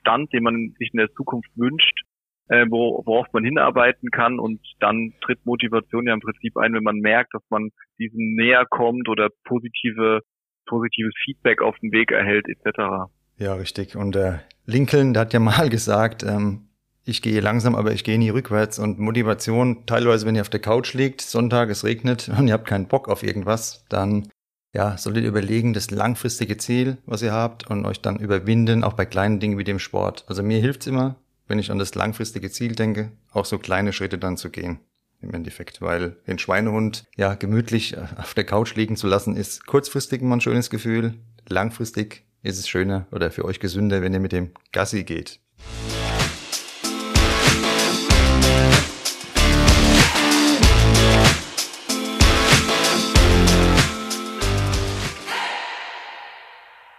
Stand, 0.00 0.32
den 0.32 0.42
man 0.42 0.74
sich 0.78 0.90
in 0.92 0.98
der 0.98 1.12
Zukunft 1.14 1.48
wünscht, 1.54 2.02
äh, 2.48 2.66
wo, 2.70 3.02
worauf 3.04 3.26
man 3.32 3.44
hinarbeiten 3.44 4.10
kann 4.10 4.38
und 4.38 4.60
dann 4.80 5.12
tritt 5.20 5.44
Motivation 5.44 6.06
ja 6.06 6.14
im 6.14 6.20
Prinzip 6.20 6.56
ein, 6.56 6.74
wenn 6.74 6.84
man 6.84 6.98
merkt, 6.98 7.34
dass 7.34 7.42
man 7.50 7.70
diesem 7.98 8.34
näher 8.34 8.64
kommt 8.68 9.08
oder 9.08 9.28
positive 9.44 10.20
positives 10.66 11.14
Feedback 11.24 11.62
auf 11.62 11.76
dem 11.78 11.92
Weg 11.92 12.10
erhält 12.10 12.46
etc. 12.48 13.08
Ja, 13.38 13.54
richtig. 13.54 13.96
Und 13.96 14.16
äh, 14.16 14.38
Lincoln, 14.64 15.14
der 15.14 15.22
hat 15.22 15.32
ja 15.32 15.40
mal 15.40 15.68
gesagt, 15.70 16.22
ähm, 16.22 16.68
ich 17.04 17.22
gehe 17.22 17.40
langsam, 17.40 17.76
aber 17.76 17.92
ich 17.92 18.04
gehe 18.04 18.18
nie 18.18 18.30
rückwärts. 18.30 18.78
Und 18.78 18.98
Motivation, 18.98 19.86
teilweise, 19.86 20.26
wenn 20.26 20.34
ihr 20.34 20.40
auf 20.40 20.50
der 20.50 20.60
Couch 20.60 20.92
liegt, 20.94 21.20
Sonntag, 21.20 21.70
es 21.70 21.84
regnet 21.84 22.28
und 22.38 22.48
ihr 22.48 22.54
habt 22.54 22.66
keinen 22.66 22.88
Bock 22.88 23.08
auf 23.08 23.22
irgendwas, 23.22 23.86
dann 23.88 24.28
ja, 24.74 24.98
solltet 24.98 25.22
ihr 25.22 25.30
überlegen, 25.30 25.72
das 25.72 25.90
langfristige 25.90 26.58
Ziel, 26.58 26.98
was 27.06 27.22
ihr 27.22 27.32
habt, 27.32 27.70
und 27.70 27.86
euch 27.86 28.02
dann 28.02 28.18
überwinden, 28.18 28.84
auch 28.84 28.92
bei 28.92 29.06
kleinen 29.06 29.40
Dingen 29.40 29.56
wie 29.56 29.64
dem 29.64 29.78
Sport. 29.78 30.24
Also 30.28 30.42
mir 30.42 30.58
hilft's 30.58 30.86
immer, 30.86 31.16
wenn 31.48 31.58
ich 31.58 31.70
an 31.70 31.78
das 31.78 31.94
langfristige 31.94 32.50
Ziel 32.50 32.74
denke, 32.74 33.12
auch 33.32 33.44
so 33.44 33.58
kleine 33.58 33.92
Schritte 33.92 34.18
dann 34.18 34.36
zu 34.36 34.50
gehen. 34.50 34.80
Im 35.20 35.32
Endeffekt, 35.32 35.80
weil 35.80 36.16
den 36.26 36.38
Schweinehund 36.38 37.04
ja 37.16 37.34
gemütlich 37.34 37.96
auf 38.18 38.34
der 38.34 38.44
Couch 38.44 38.74
liegen 38.74 38.96
zu 38.96 39.06
lassen, 39.06 39.36
ist 39.36 39.66
kurzfristig 39.66 40.20
immer 40.20 40.36
ein 40.36 40.40
schönes 40.40 40.70
Gefühl. 40.70 41.14
Langfristig 41.48 42.24
ist 42.42 42.58
es 42.58 42.68
schöner 42.68 43.06
oder 43.12 43.30
für 43.30 43.44
euch 43.44 43.60
gesünder, 43.60 44.02
wenn 44.02 44.12
ihr 44.12 44.20
mit 44.20 44.32
dem 44.32 44.50
Gassi 44.72 45.04
geht. 45.04 45.40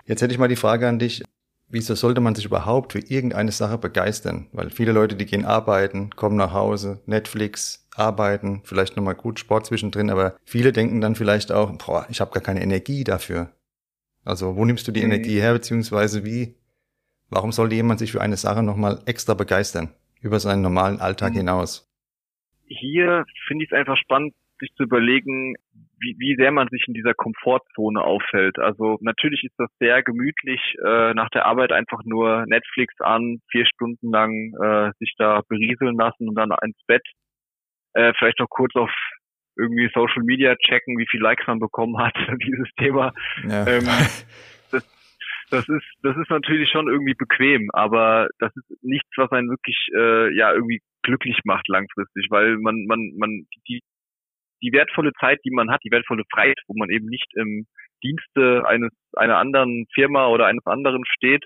Jetzt 0.05 0.21
hätte 0.21 0.31
ich 0.31 0.39
mal 0.39 0.47
die 0.47 0.55
Frage 0.55 0.87
an 0.87 0.99
dich, 0.99 1.21
wieso 1.69 1.95
sollte 1.95 2.21
man 2.21 2.35
sich 2.35 2.45
überhaupt 2.45 2.93
für 2.93 2.99
irgendeine 2.99 3.51
Sache 3.51 3.77
begeistern? 3.77 4.47
Weil 4.51 4.69
viele 4.69 4.91
Leute, 4.91 5.15
die 5.15 5.25
gehen 5.25 5.45
arbeiten, 5.45 6.11
kommen 6.11 6.35
nach 6.35 6.53
Hause, 6.53 7.01
Netflix, 7.05 7.87
arbeiten, 7.95 8.61
vielleicht 8.63 8.95
nochmal 8.95 9.15
gut 9.15 9.39
Sport 9.39 9.65
zwischendrin, 9.65 10.09
aber 10.09 10.37
viele 10.45 10.71
denken 10.71 11.01
dann 11.01 11.15
vielleicht 11.15 11.51
auch, 11.51 11.75
boah, 11.77 12.05
ich 12.09 12.21
habe 12.21 12.31
gar 12.31 12.43
keine 12.43 12.61
Energie 12.61 13.03
dafür. 13.03 13.51
Also 14.23 14.55
wo 14.55 14.65
nimmst 14.65 14.87
du 14.87 14.91
die 14.91 15.01
mhm. 15.01 15.11
Energie 15.11 15.39
her, 15.39 15.53
beziehungsweise 15.53 16.23
wie, 16.23 16.55
warum 17.29 17.51
sollte 17.51 17.75
jemand 17.75 17.99
sich 17.99 18.11
für 18.11 18.21
eine 18.21 18.37
Sache 18.37 18.63
nochmal 18.63 19.01
extra 19.05 19.33
begeistern, 19.33 19.93
über 20.21 20.39
seinen 20.39 20.61
normalen 20.61 20.99
Alltag 20.99 21.33
mhm. 21.33 21.37
hinaus? 21.37 21.89
Hier 22.67 23.25
finde 23.47 23.63
ich 23.63 23.71
es 23.71 23.77
einfach 23.77 23.97
spannend, 23.97 24.33
sich 24.59 24.69
zu 24.75 24.83
überlegen, 24.83 25.55
wie, 25.99 26.15
wie 26.19 26.35
sehr 26.35 26.51
man 26.51 26.67
sich 26.69 26.85
in 26.87 26.93
dieser 26.93 27.13
Komfortzone 27.13 28.01
aufhält. 28.01 28.59
Also 28.59 28.97
natürlich 29.01 29.43
ist 29.43 29.55
das 29.57 29.69
sehr 29.79 30.03
gemütlich, 30.03 30.61
äh, 30.83 31.13
nach 31.13 31.29
der 31.29 31.45
Arbeit 31.45 31.71
einfach 31.71 32.01
nur 32.05 32.45
Netflix 32.47 32.93
an, 32.99 33.39
vier 33.51 33.65
Stunden 33.65 34.11
lang 34.11 34.53
äh, 34.61 34.91
sich 34.99 35.13
da 35.17 35.41
berieseln 35.47 35.95
lassen 35.95 36.29
und 36.29 36.35
dann 36.35 36.51
ins 36.63 36.79
Bett. 36.87 37.03
Äh, 37.93 38.13
vielleicht 38.17 38.39
noch 38.39 38.49
kurz 38.49 38.75
auf 38.75 38.91
irgendwie 39.57 39.89
Social 39.93 40.23
Media 40.23 40.55
checken, 40.55 40.97
wie 40.97 41.07
viel 41.09 41.21
Likes 41.21 41.47
man 41.47 41.59
bekommen 41.59 41.97
hat, 41.97 42.15
dieses 42.43 42.69
Thema. 42.77 43.11
Ja. 43.47 43.65
Ähm, 43.67 43.85
das, 44.71 44.85
das 45.49 45.67
ist, 45.67 45.85
das 46.03 46.15
ist 46.17 46.29
natürlich 46.29 46.69
schon 46.69 46.87
irgendwie 46.87 47.15
bequem, 47.15 47.69
aber 47.73 48.29
das 48.39 48.55
ist 48.55 48.83
nichts, 48.83 49.09
was 49.17 49.31
einen 49.31 49.49
wirklich, 49.49 49.87
äh, 49.95 50.35
ja, 50.35 50.53
irgendwie 50.53 50.81
glücklich 51.01 51.39
macht 51.43 51.67
langfristig, 51.67 52.27
weil 52.29 52.57
man, 52.57 52.85
man, 52.85 53.13
man, 53.17 53.47
die, 53.67 53.81
die 54.61 54.71
wertvolle 54.71 55.11
Zeit, 55.19 55.39
die 55.45 55.51
man 55.51 55.71
hat, 55.71 55.81
die 55.83 55.91
wertvolle 55.91 56.23
Freiheit, 56.31 56.59
wo 56.67 56.73
man 56.77 56.89
eben 56.89 57.07
nicht 57.07 57.27
im 57.35 57.65
Dienste 58.03 58.63
eines, 58.65 58.91
einer 59.15 59.37
anderen 59.37 59.85
Firma 59.93 60.27
oder 60.27 60.45
eines 60.45 60.65
anderen 60.65 61.03
steht, 61.05 61.45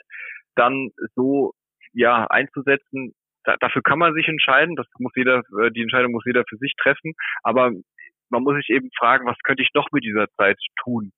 dann 0.56 0.90
so, 1.16 1.54
ja, 1.94 2.28
einzusetzen, 2.28 3.14
da, 3.44 3.56
dafür 3.60 3.82
kann 3.82 4.00
man 4.00 4.14
sich 4.14 4.28
entscheiden, 4.28 4.76
das 4.76 4.88
muss 5.00 5.14
jeder, 5.16 5.42
äh, 5.62 5.72
die 5.72 5.82
Entscheidung 5.82 6.12
muss 6.12 6.26
jeder 6.26 6.44
für 6.48 6.58
sich 6.58 6.74
treffen, 6.78 7.14
aber 7.44 7.72
man 8.30 8.44
muss 8.44 8.56
sich 8.56 8.70
eben 8.70 8.90
fragen, 8.98 9.26
was 9.26 9.38
könnte 9.44 9.64
ich 9.64 9.70
noch 9.74 9.88
mit 9.92 10.04
dieser 10.04 10.28
Zeit 10.38 10.58
tun? 10.84 11.12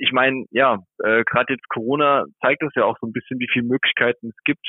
Ich 0.00 0.12
meine, 0.12 0.44
ja, 0.50 0.78
äh, 0.98 1.24
gerade 1.24 1.54
jetzt 1.54 1.68
Corona 1.68 2.26
zeigt 2.40 2.62
es 2.62 2.72
ja 2.76 2.84
auch 2.84 2.96
so 3.00 3.06
ein 3.06 3.12
bisschen, 3.12 3.40
wie 3.40 3.48
viele 3.52 3.66
Möglichkeiten 3.66 4.28
es 4.28 4.36
gibt, 4.44 4.64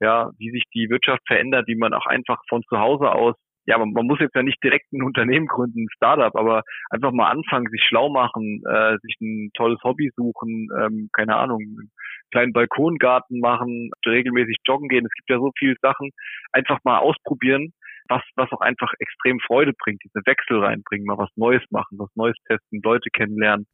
ja, 0.00 0.30
wie 0.38 0.50
sich 0.50 0.64
die 0.74 0.88
Wirtschaft 0.90 1.22
verändert, 1.26 1.66
wie 1.66 1.76
man 1.76 1.92
auch 1.92 2.06
einfach 2.06 2.40
von 2.48 2.62
zu 2.68 2.78
Hause 2.78 3.10
aus, 3.10 3.34
ja, 3.66 3.78
man, 3.78 3.92
man 3.92 4.06
muss 4.06 4.20
jetzt 4.20 4.34
ja 4.34 4.42
nicht 4.42 4.62
direkt 4.62 4.92
ein 4.92 5.02
Unternehmen 5.02 5.46
gründen, 5.46 5.84
ein 5.84 5.94
Startup, 5.94 6.34
aber 6.34 6.62
einfach 6.90 7.12
mal 7.12 7.30
anfangen, 7.30 7.68
sich 7.70 7.82
schlau 7.86 8.08
machen, 8.08 8.62
äh, 8.68 8.96
sich 9.02 9.16
ein 9.20 9.50
tolles 9.54 9.78
Hobby 9.84 10.10
suchen, 10.16 10.68
ähm, 10.80 11.08
keine 11.12 11.36
Ahnung, 11.36 11.60
einen 11.60 11.90
kleinen 12.30 12.52
Balkongarten 12.52 13.40
machen, 13.40 13.90
regelmäßig 14.06 14.56
joggen 14.66 14.88
gehen. 14.88 15.06
Es 15.06 15.12
gibt 15.12 15.30
ja 15.30 15.38
so 15.38 15.52
viele 15.58 15.76
Sachen. 15.82 16.10
Einfach 16.52 16.78
mal 16.84 16.98
ausprobieren 16.98 17.72
was, 18.10 18.22
was 18.34 18.50
auch 18.52 18.60
einfach 18.60 18.92
extrem 18.98 19.38
Freude 19.40 19.72
bringt, 19.72 20.02
diese 20.04 20.26
Wechsel 20.26 20.58
reinbringen, 20.58 21.06
mal 21.06 21.16
was 21.16 21.30
Neues 21.36 21.62
machen, 21.70 21.98
was 21.98 22.10
Neues 22.16 22.36
testen, 22.46 22.80
Leute 22.82 23.08
kennenlernen. 23.10 23.66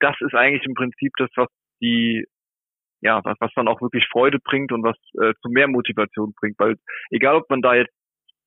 Das 0.00 0.16
ist 0.20 0.34
eigentlich 0.34 0.66
im 0.66 0.74
Prinzip 0.74 1.12
das, 1.16 1.30
was 1.36 1.48
die, 1.80 2.26
ja, 3.00 3.20
was, 3.24 3.36
was 3.40 3.52
dann 3.54 3.68
auch 3.68 3.80
wirklich 3.80 4.06
Freude 4.10 4.38
bringt 4.42 4.72
und 4.72 4.82
was 4.82 4.96
äh, 5.22 5.32
zu 5.40 5.48
mehr 5.48 5.68
Motivation 5.68 6.34
bringt, 6.38 6.58
weil 6.58 6.76
egal, 7.10 7.36
ob 7.36 7.48
man 7.48 7.62
da 7.62 7.74
jetzt 7.74 7.94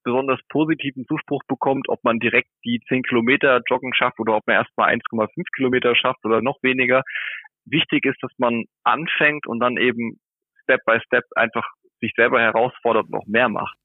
besonders 0.05 0.39
positiven 0.49 1.05
Zuspruch 1.07 1.41
bekommt, 1.47 1.89
ob 1.89 2.01
man 2.03 2.19
direkt 2.19 2.49
die 2.63 2.79
10 2.87 3.03
Kilometer 3.03 3.61
Joggen 3.69 3.93
schafft 3.93 4.19
oder 4.19 4.37
ob 4.37 4.47
man 4.47 4.55
erstmal 4.55 4.93
1,5 4.93 5.27
Kilometer 5.55 5.95
schafft 5.95 6.23
oder 6.23 6.41
noch 6.41 6.57
weniger. 6.61 7.03
Wichtig 7.65 8.05
ist, 8.05 8.21
dass 8.21 8.31
man 8.37 8.63
anfängt 8.83 9.47
und 9.47 9.59
dann 9.59 9.77
eben 9.77 10.19
Step 10.63 10.81
by 10.85 10.99
Step 11.05 11.25
einfach 11.35 11.67
sich 11.99 12.13
selber 12.15 12.39
herausfordert 12.39 13.05
und 13.05 13.11
noch 13.11 13.25
mehr 13.25 13.49
macht. 13.49 13.75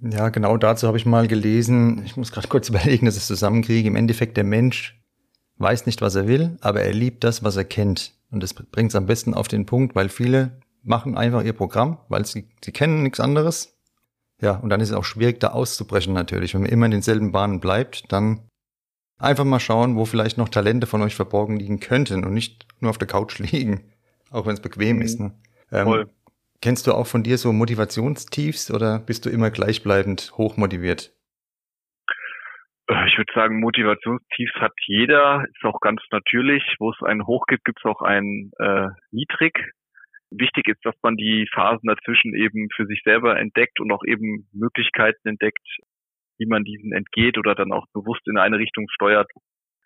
Ja, 0.00 0.28
genau 0.28 0.56
dazu 0.56 0.86
habe 0.86 0.98
ich 0.98 1.06
mal 1.06 1.28
gelesen, 1.28 2.02
ich 2.04 2.16
muss 2.16 2.32
gerade 2.32 2.48
kurz 2.48 2.68
überlegen, 2.70 3.06
dass 3.06 3.16
ich 3.16 3.22
es 3.22 3.28
zusammenkriege. 3.28 3.88
Im 3.88 3.96
Endeffekt, 3.96 4.36
der 4.36 4.44
Mensch 4.44 5.00
weiß 5.56 5.86
nicht, 5.86 6.02
was 6.02 6.16
er 6.16 6.26
will, 6.26 6.58
aber 6.60 6.82
er 6.82 6.92
liebt 6.92 7.24
das, 7.24 7.44
was 7.44 7.56
er 7.56 7.64
kennt. 7.64 8.12
Und 8.30 8.42
das 8.42 8.54
bringt 8.54 8.90
es 8.90 8.96
am 8.96 9.06
besten 9.06 9.34
auf 9.34 9.46
den 9.46 9.66
Punkt, 9.66 9.94
weil 9.94 10.08
viele 10.08 10.60
machen 10.82 11.16
einfach 11.16 11.44
ihr 11.44 11.52
Programm, 11.52 11.98
weil 12.08 12.24
sie, 12.26 12.48
sie 12.62 12.72
kennen 12.72 13.02
nichts 13.02 13.20
anderes. 13.20 13.73
Ja, 14.44 14.56
und 14.56 14.68
dann 14.68 14.80
ist 14.80 14.90
es 14.90 14.94
auch 14.94 15.04
schwierig, 15.04 15.40
da 15.40 15.48
auszubrechen 15.48 16.12
natürlich. 16.12 16.52
Wenn 16.52 16.60
man 16.60 16.70
immer 16.70 16.84
in 16.84 16.92
denselben 16.92 17.32
Bahnen 17.32 17.60
bleibt, 17.60 18.12
dann 18.12 18.46
einfach 19.18 19.44
mal 19.44 19.58
schauen, 19.58 19.96
wo 19.96 20.04
vielleicht 20.04 20.36
noch 20.36 20.50
Talente 20.50 20.86
von 20.86 21.00
euch 21.00 21.14
verborgen 21.14 21.56
liegen 21.56 21.80
könnten 21.80 22.26
und 22.26 22.34
nicht 22.34 22.66
nur 22.80 22.90
auf 22.90 22.98
der 22.98 23.08
Couch 23.08 23.38
liegen, 23.38 23.90
auch 24.30 24.44
wenn 24.44 24.52
es 24.52 24.60
bequem 24.60 24.96
mhm. 24.96 25.02
ist. 25.02 25.18
Ne? 25.18 25.32
Ähm, 25.72 26.10
Kennst 26.60 26.86
du 26.86 26.92
auch 26.92 27.06
von 27.06 27.22
dir 27.22 27.38
so 27.38 27.54
Motivationstiefs 27.54 28.70
oder 28.70 28.98
bist 28.98 29.24
du 29.24 29.30
immer 29.30 29.50
gleichbleibend 29.50 30.32
hochmotiviert? 30.36 31.10
Äh, 32.88 33.08
ich 33.08 33.16
würde 33.16 33.32
sagen, 33.34 33.60
Motivationstiefs 33.60 34.54
hat 34.56 34.72
jeder, 34.86 35.46
ist 35.54 35.64
auch 35.64 35.80
ganz 35.80 36.02
natürlich. 36.10 36.62
Wo 36.78 36.90
es 36.90 37.02
einen 37.02 37.26
Hoch 37.26 37.46
gibt, 37.46 37.64
gibt 37.64 37.78
es 37.78 37.84
auch 37.90 38.02
einen 38.02 38.52
äh, 38.58 38.88
Niedrig. 39.10 39.72
Wichtig 40.36 40.68
ist, 40.68 40.84
dass 40.84 40.94
man 41.02 41.16
die 41.16 41.48
Phasen 41.52 41.86
dazwischen 41.86 42.34
eben 42.34 42.68
für 42.74 42.86
sich 42.86 43.02
selber 43.04 43.38
entdeckt 43.38 43.80
und 43.80 43.92
auch 43.92 44.02
eben 44.04 44.48
Möglichkeiten 44.52 45.28
entdeckt, 45.28 45.66
wie 46.38 46.46
man 46.46 46.64
diesen 46.64 46.92
entgeht 46.92 47.38
oder 47.38 47.54
dann 47.54 47.72
auch 47.72 47.86
bewusst 47.92 48.26
in 48.26 48.38
eine 48.38 48.58
Richtung 48.58 48.86
steuert. 48.90 49.30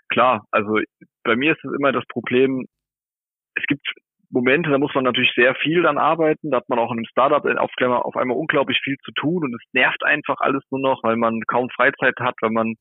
Klar, 0.09 0.45
also 0.51 0.81
bei 1.23 1.37
mir 1.37 1.53
ist 1.53 1.65
es 1.65 1.73
immer 1.77 1.93
das 1.93 2.05
Problem, 2.09 2.67
es 3.55 3.65
gibt 3.67 3.87
Momente, 4.31 4.71
da 4.71 4.79
muss 4.79 4.95
man 4.95 5.05
natürlich 5.05 5.33
sehr 5.35 5.55
viel 5.57 5.83
dann 5.83 5.99
arbeiten. 5.99 6.51
Da 6.51 6.59
hat 6.59 6.69
man 6.69 6.79
auch 6.79 6.91
in 6.93 6.99
einem 6.99 7.07
Startup 7.07 7.45
auf, 7.45 8.17
einmal 8.17 8.37
unglaublich 8.37 8.79
viel 8.83 8.97
zu 9.05 9.13
tun 9.13 9.45
und 9.45 9.55
es 9.55 9.63
nervt 9.73 10.05
einfach 10.05 10.37
alles 10.41 10.63
nur 10.71 10.81
noch, 10.81 11.03
weil 11.03 11.17
man 11.17 11.41
kaum 11.47 11.69
Freizeit 11.71 12.15
hat, 12.21 12.35
weil 12.41 12.51
man 12.51 12.75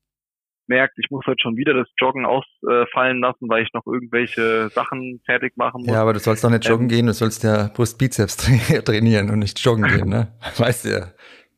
merkt, 0.68 0.98
ich 0.98 1.10
muss 1.10 1.26
heute 1.26 1.42
schon 1.42 1.58
wieder 1.58 1.74
das 1.74 1.88
Joggen 2.00 2.26
ausfallen 2.26 3.22
lassen, 3.22 3.50
weil 3.50 3.64
ich 3.64 3.74
noch 3.74 3.86
irgendwelche 3.86 4.70
Sachen 4.70 5.22
fertig 5.26 5.56
machen 5.58 5.82
muss. 5.82 5.94
Ja, 5.94 6.02
aber 6.02 6.14
du 6.14 6.20
sollst 6.20 6.44
doch 6.44 6.50
nicht 6.50 6.66
joggen 6.66 6.86
ähm, 6.86 6.90
gehen, 6.90 7.06
du 7.08 7.14
sollst 7.14 7.44
ja 7.44 7.70
Brustbizeps 7.74 8.38
trainieren 8.86 9.30
und 9.30 9.40
nicht 9.40 9.60
joggen 9.60 9.88
gehen, 9.88 10.10
ne? 10.10 10.34
Weißt 10.58 10.86
du 10.86 10.90
ja. 10.90 11.08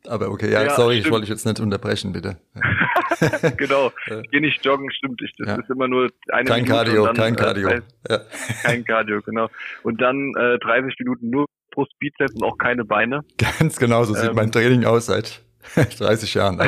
Aber 0.07 0.29
okay, 0.31 0.51
ja, 0.51 0.63
ja 0.63 0.69
sorry, 0.71 0.95
stimmt. 0.95 1.05
ich 1.05 1.11
wollte 1.11 1.25
dich 1.25 1.29
jetzt 1.29 1.45
nicht 1.45 1.59
unterbrechen, 1.59 2.13
bitte. 2.13 2.37
Genau, 3.57 3.91
ich 4.23 4.31
gehe 4.31 4.39
nicht 4.39 4.63
joggen, 4.63 4.89
stimmt. 4.91 5.21
Ich, 5.21 5.33
das 5.37 5.47
ja. 5.47 5.55
ist 5.55 5.69
immer 5.69 5.89
nur 5.89 6.09
eine 6.31 6.45
kein 6.45 6.63
Minute. 6.63 6.71
Cardio, 6.71 7.05
dann, 7.07 7.15
kein 7.15 7.33
äh, 7.33 7.37
Cardio. 7.37 7.67
Äh, 7.67 7.81
ja. 8.09 8.19
Kein 8.63 8.85
Cardio, 8.85 9.21
genau. 9.21 9.49
Und 9.83 9.99
dann 9.99 10.33
äh, 10.37 10.57
30 10.59 10.95
Minuten 10.99 11.29
nur 11.29 11.45
Brust, 11.71 11.91
Bizeps 11.99 12.33
und 12.35 12.43
auch 12.43 12.57
keine 12.57 12.85
Beine. 12.85 13.25
Ganz 13.37 13.77
genau, 13.77 14.05
so 14.05 14.13
sieht 14.13 14.29
ähm, 14.29 14.35
mein 14.35 14.51
Training 14.53 14.85
aus 14.85 15.07
seit 15.07 15.41
30 15.75 16.33
Jahren. 16.33 16.57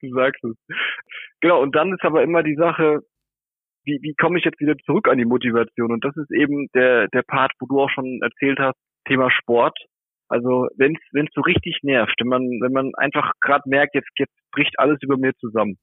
du 0.00 0.14
sagst 0.14 0.44
es. 0.44 0.56
Genau, 1.40 1.62
und 1.62 1.74
dann 1.74 1.92
ist 1.92 2.04
aber 2.04 2.22
immer 2.22 2.42
die 2.42 2.56
Sache, 2.56 3.00
wie, 3.84 3.98
wie 4.02 4.14
komme 4.14 4.38
ich 4.38 4.44
jetzt 4.44 4.60
wieder 4.60 4.76
zurück 4.84 5.08
an 5.08 5.18
die 5.18 5.24
Motivation? 5.24 5.92
Und 5.92 6.04
das 6.04 6.16
ist 6.16 6.30
eben 6.30 6.68
der, 6.74 7.08
der 7.08 7.22
Part, 7.22 7.52
wo 7.58 7.66
du 7.66 7.80
auch 7.80 7.90
schon 7.90 8.20
erzählt 8.22 8.58
hast, 8.58 8.76
Thema 9.06 9.30
Sport 9.30 9.76
also 10.32 10.66
wenn 10.76 10.96
es 11.12 11.34
so 11.34 11.42
richtig 11.42 11.80
nervt, 11.82 12.14
wenn 12.18 12.28
man 12.28 12.42
wenn 12.62 12.72
man 12.72 12.92
einfach 12.96 13.32
gerade 13.42 13.68
merkt, 13.68 13.94
jetzt 13.94 14.08
jetzt 14.16 14.32
bricht 14.50 14.78
alles 14.78 14.96
über 15.02 15.18
mir 15.18 15.34
zusammen, 15.34 15.76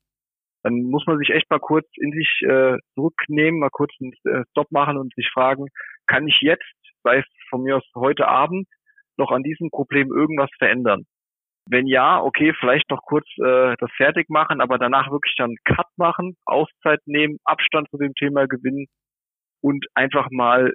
dann 0.63 0.81
muss 0.89 1.05
man 1.05 1.19
sich 1.19 1.29
echt 1.29 1.47
mal 1.51 1.59
kurz 1.59 1.85
in 1.97 2.11
sich 2.11 2.41
äh, 2.41 2.77
zurücknehmen, 2.95 3.59
mal 3.59 3.69
kurz 3.69 3.91
einen 4.01 4.13
äh, 4.23 4.43
Stop 4.49 4.71
machen 4.71 4.97
und 4.97 5.13
sich 5.13 5.29
fragen, 5.31 5.67
kann 6.07 6.27
ich 6.27 6.39
jetzt, 6.41 6.65
sei 7.03 7.19
es 7.19 7.25
von 7.51 7.61
mir 7.61 7.77
aus 7.77 7.85
heute 7.93 8.27
Abend, 8.27 8.67
noch 9.19 9.31
an 9.31 9.43
diesem 9.43 9.69
Problem 9.69 10.11
irgendwas 10.11 10.49
verändern? 10.57 11.03
Wenn 11.69 11.85
ja, 11.85 12.19
okay, 12.19 12.53
vielleicht 12.59 12.89
noch 12.89 13.03
kurz 13.03 13.27
äh, 13.37 13.75
das 13.77 13.91
fertig 13.95 14.29
machen, 14.29 14.59
aber 14.59 14.79
danach 14.79 15.11
wirklich 15.11 15.35
dann 15.37 15.55
Cut 15.65 15.85
machen, 15.97 16.35
Auszeit 16.45 16.99
nehmen, 17.05 17.37
Abstand 17.43 17.87
zu 17.91 17.97
dem 17.97 18.13
Thema 18.15 18.47
gewinnen 18.47 18.87
und 19.61 19.85
einfach 19.93 20.29
mal 20.31 20.73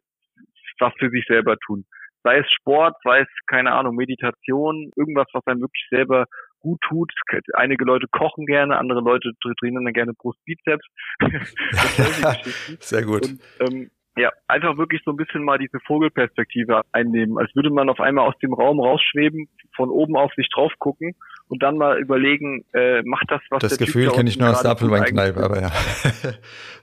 was 0.79 0.93
für 0.99 1.11
sich 1.11 1.25
selber 1.27 1.57
tun 1.67 1.85
sei 2.25 2.39
es 2.39 2.51
Sport, 2.51 2.97
sei 3.05 3.21
es, 3.21 3.29
keine 3.47 3.73
Ahnung, 3.73 3.95
Meditation, 3.95 4.91
irgendwas, 4.97 5.27
was 5.33 5.47
einem 5.47 5.61
wirklich 5.61 5.87
selber 5.91 6.27
gut 6.59 6.81
tut. 6.89 7.13
Einige 7.53 7.85
Leute 7.85 8.07
kochen 8.11 8.47
gerne, 8.47 8.79
andere 8.79 9.01
Leute 9.01 9.33
trainieren 9.61 9.85
dann 9.85 9.93
gerne 9.93 10.15
Brustbizeps. 10.15 10.85
Sehr 12.81 13.03
gut. 13.05 13.29
Und, 13.29 13.41
ähm, 13.61 13.91
ja, 14.17 14.31
einfach 14.47 14.77
wirklich 14.79 15.03
so 15.05 15.11
ein 15.11 15.17
bisschen 15.17 15.45
mal 15.45 15.59
diese 15.59 15.81
Vogelperspektive 15.87 16.83
einnehmen, 16.93 17.37
als 17.39 17.55
würde 17.55 17.71
man 17.71 17.89
auf 17.89 18.01
einmal 18.01 18.29
aus 18.29 18.39
dem 18.39 18.53
Raum 18.53 18.81
rausschweben, 18.81 19.49
von 19.75 19.91
oben 19.91 20.17
auf 20.17 20.33
sich 20.35 20.49
drauf 20.55 20.73
gucken 20.79 21.17
und 21.49 21.63
dann 21.63 21.77
mal 21.77 21.99
überlegen, 21.99 22.65
äh, 22.73 23.03
macht 23.03 23.29
das 23.29 23.41
was 23.51 23.61
Das 23.61 23.79
Gefühl 23.79 24.11
kenne 24.11 24.29
ich 24.29 24.39
nur 24.39 24.51
aus 24.51 24.63
der 24.63 24.71
Apfelweinkneipe, 24.71 25.43
aber 25.43 25.61
ja. 25.61 25.73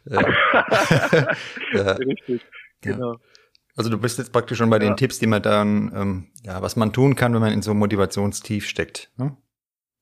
ja. 1.74 1.92
Richtig, 1.98 2.42
genau. 2.82 3.16
Also 3.78 3.90
du 3.90 3.98
bist 3.98 4.18
jetzt 4.18 4.34
praktisch 4.34 4.58
schon 4.58 4.70
bei 4.70 4.78
ja. 4.78 4.84
den 4.84 4.98
Tipps, 4.98 5.20
die 5.20 5.28
man 5.28 5.42
dann, 5.42 5.92
ähm, 5.96 6.28
ja, 6.44 6.62
was 6.62 6.76
man 6.76 6.92
tun 6.92 7.16
kann, 7.16 7.34
wenn 7.34 7.42
man 7.42 7.54
in 7.54 7.62
so 7.62 7.72
einem 7.72 7.80
Motivationstief 7.80 8.68
steckt. 8.68 9.10
Ne? 9.18 9.38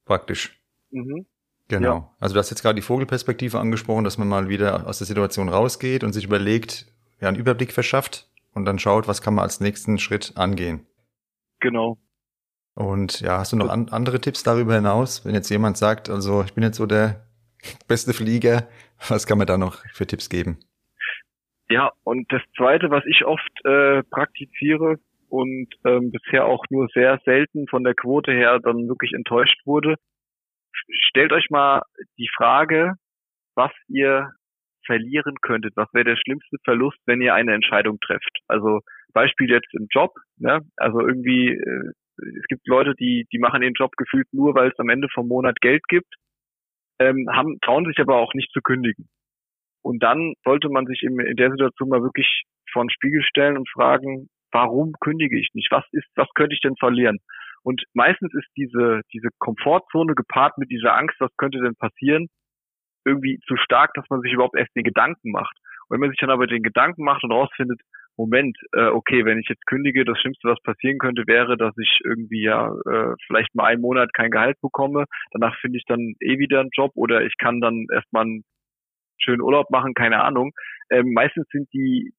Praktisch. 0.05 0.59
Mhm. 0.89 1.27
Genau. 1.67 1.95
Ja. 1.95 2.15
Also 2.19 2.33
du 2.33 2.39
hast 2.39 2.49
jetzt 2.49 2.63
gerade 2.63 2.75
die 2.75 2.81
Vogelperspektive 2.81 3.59
angesprochen, 3.59 4.03
dass 4.03 4.17
man 4.17 4.27
mal 4.27 4.49
wieder 4.49 4.87
aus 4.87 4.97
der 4.97 5.05
Situation 5.05 5.49
rausgeht 5.49 6.03
und 6.03 6.13
sich 6.13 6.25
überlegt, 6.25 6.87
ja, 7.21 7.27
einen 7.27 7.37
Überblick 7.37 7.73
verschafft 7.73 8.29
und 8.53 8.65
dann 8.65 8.79
schaut, 8.79 9.07
was 9.07 9.21
kann 9.21 9.35
man 9.35 9.43
als 9.43 9.59
nächsten 9.59 9.99
Schritt 9.99 10.33
angehen. 10.35 10.85
Genau. 11.59 11.97
Und 12.75 13.19
ja, 13.21 13.39
hast 13.39 13.51
du 13.51 13.57
noch 13.57 13.69
an, 13.69 13.89
andere 13.89 14.21
Tipps 14.21 14.43
darüber 14.43 14.75
hinaus? 14.75 15.25
Wenn 15.25 15.35
jetzt 15.35 15.49
jemand 15.49 15.77
sagt, 15.77 16.09
also 16.09 16.43
ich 16.43 16.53
bin 16.53 16.63
jetzt 16.63 16.77
so 16.77 16.85
der 16.85 17.25
beste 17.87 18.13
Flieger, 18.13 18.67
was 19.07 19.27
kann 19.27 19.37
man 19.37 19.47
da 19.47 19.57
noch 19.57 19.83
für 19.93 20.07
Tipps 20.07 20.29
geben? 20.29 20.59
Ja, 21.69 21.91
und 22.03 22.31
das 22.31 22.41
Zweite, 22.57 22.89
was 22.89 23.03
ich 23.05 23.25
oft 23.25 23.65
äh, 23.65 24.01
praktiziere 24.03 24.97
und 25.27 25.67
ähm, 25.85 26.11
bisher 26.11 26.45
auch 26.45 26.65
nur 26.69 26.87
sehr 26.93 27.19
selten 27.25 27.67
von 27.67 27.83
der 27.83 27.93
Quote 27.93 28.31
her 28.31 28.59
dann 28.59 28.87
wirklich 28.87 29.13
enttäuscht 29.13 29.61
wurde, 29.65 29.95
stellt 31.09 31.31
euch 31.31 31.49
mal 31.49 31.83
die 32.17 32.29
Frage, 32.35 32.93
was 33.55 33.71
ihr 33.87 34.31
verlieren 34.89 35.35
könntet. 35.41 35.73
Was 35.75 35.93
wäre 35.93 36.05
der 36.05 36.17
schlimmste 36.17 36.57
Verlust, 36.63 36.97
wenn 37.05 37.21
ihr 37.21 37.35
eine 37.35 37.53
Entscheidung 37.53 37.99
trefft? 37.99 38.39
Also 38.47 38.79
Beispiel 39.13 39.49
jetzt 39.49 39.71
im 39.73 39.87
Job. 39.91 40.15
Ne? 40.37 40.61
Also 40.77 40.99
irgendwie, 40.99 41.49
äh, 41.49 41.91
es 42.17 42.45
gibt 42.47 42.67
Leute, 42.67 42.95
die, 42.99 43.27
die 43.31 43.37
machen 43.37 43.61
den 43.61 43.73
Job 43.73 43.91
gefühlt 43.97 44.27
nur, 44.31 44.55
weil 44.55 44.69
es 44.69 44.79
am 44.79 44.89
Ende 44.89 45.07
vom 45.13 45.27
Monat 45.27 45.61
Geld 45.61 45.83
gibt, 45.87 46.11
ähm, 46.99 47.27
haben, 47.31 47.59
trauen 47.61 47.85
sich 47.85 47.99
aber 47.99 48.17
auch 48.17 48.33
nicht 48.33 48.51
zu 48.51 48.61
kündigen. 48.61 49.07
Und 49.83 50.01
dann 50.01 50.33
sollte 50.43 50.69
man 50.69 50.87
sich 50.87 51.03
in, 51.03 51.19
in 51.19 51.37
der 51.37 51.51
Situation 51.51 51.89
mal 51.89 52.01
wirklich 52.01 52.43
vor 52.71 52.83
den 52.83 52.89
Spiegel 52.89 53.21
stellen 53.21 53.57
und 53.57 53.69
fragen, 53.69 54.27
warum 54.51 54.93
kündige 54.99 55.39
ich 55.39 55.49
nicht? 55.53 55.71
Was 55.71 55.85
ist, 55.91 56.07
was 56.15 56.27
könnte 56.33 56.55
ich 56.55 56.61
denn 56.61 56.75
verlieren? 56.77 57.19
Und 57.61 57.83
meistens 57.93 58.33
ist 58.33 58.47
diese, 58.57 59.01
diese 59.13 59.29
Komfortzone 59.37 60.15
gepaart 60.15 60.57
mit 60.57 60.71
dieser 60.71 60.97
Angst, 60.97 61.15
was 61.19 61.31
könnte 61.37 61.59
denn 61.59 61.75
passieren, 61.75 62.27
irgendwie 63.05 63.39
zu 63.47 63.55
stark, 63.57 63.93
dass 63.93 64.05
man 64.09 64.21
sich 64.21 64.33
überhaupt 64.33 64.57
erst 64.57 64.75
den 64.75 64.83
Gedanken 64.83 65.31
macht. 65.31 65.57
Und 65.87 65.95
wenn 65.95 66.01
man 66.01 66.09
sich 66.09 66.19
dann 66.19 66.29
aber 66.29 66.47
den 66.47 66.63
Gedanken 66.63 67.03
macht 67.03 67.23
und 67.23 67.31
rausfindet, 67.31 67.81
Moment, 68.17 68.57
äh, 68.73 68.87
okay, 68.87 69.23
wenn 69.23 69.39
ich 69.39 69.47
jetzt 69.47 69.65
kündige, 69.65 70.03
das 70.03 70.19
Schlimmste, 70.19 70.49
was 70.49 70.61
passieren 70.61 70.97
könnte, 70.97 71.23
wäre, 71.25 71.55
dass 71.55 71.73
ich 71.77 72.01
irgendwie 72.03 72.43
ja 72.43 72.67
äh, 72.67 73.15
vielleicht 73.25 73.55
mal 73.55 73.63
einen 73.63 73.81
Monat 73.81 74.13
kein 74.13 74.29
Gehalt 74.29 74.59
bekomme. 74.61 75.05
Danach 75.31 75.57
finde 75.61 75.77
ich 75.77 75.85
dann 75.87 76.15
eh 76.19 76.37
wieder 76.37 76.59
einen 76.59 76.71
Job 76.73 76.91
oder 76.95 77.21
ich 77.21 77.37
kann 77.37 77.61
dann 77.61 77.85
erstmal 77.93 78.23
einen 78.23 78.43
schönen 79.21 79.41
Urlaub 79.41 79.69
machen, 79.69 79.93
keine 79.93 80.21
Ahnung. 80.21 80.51
Ähm, 80.89 81.13
meistens 81.13 81.47
sind 81.49 81.71
die 81.73 82.11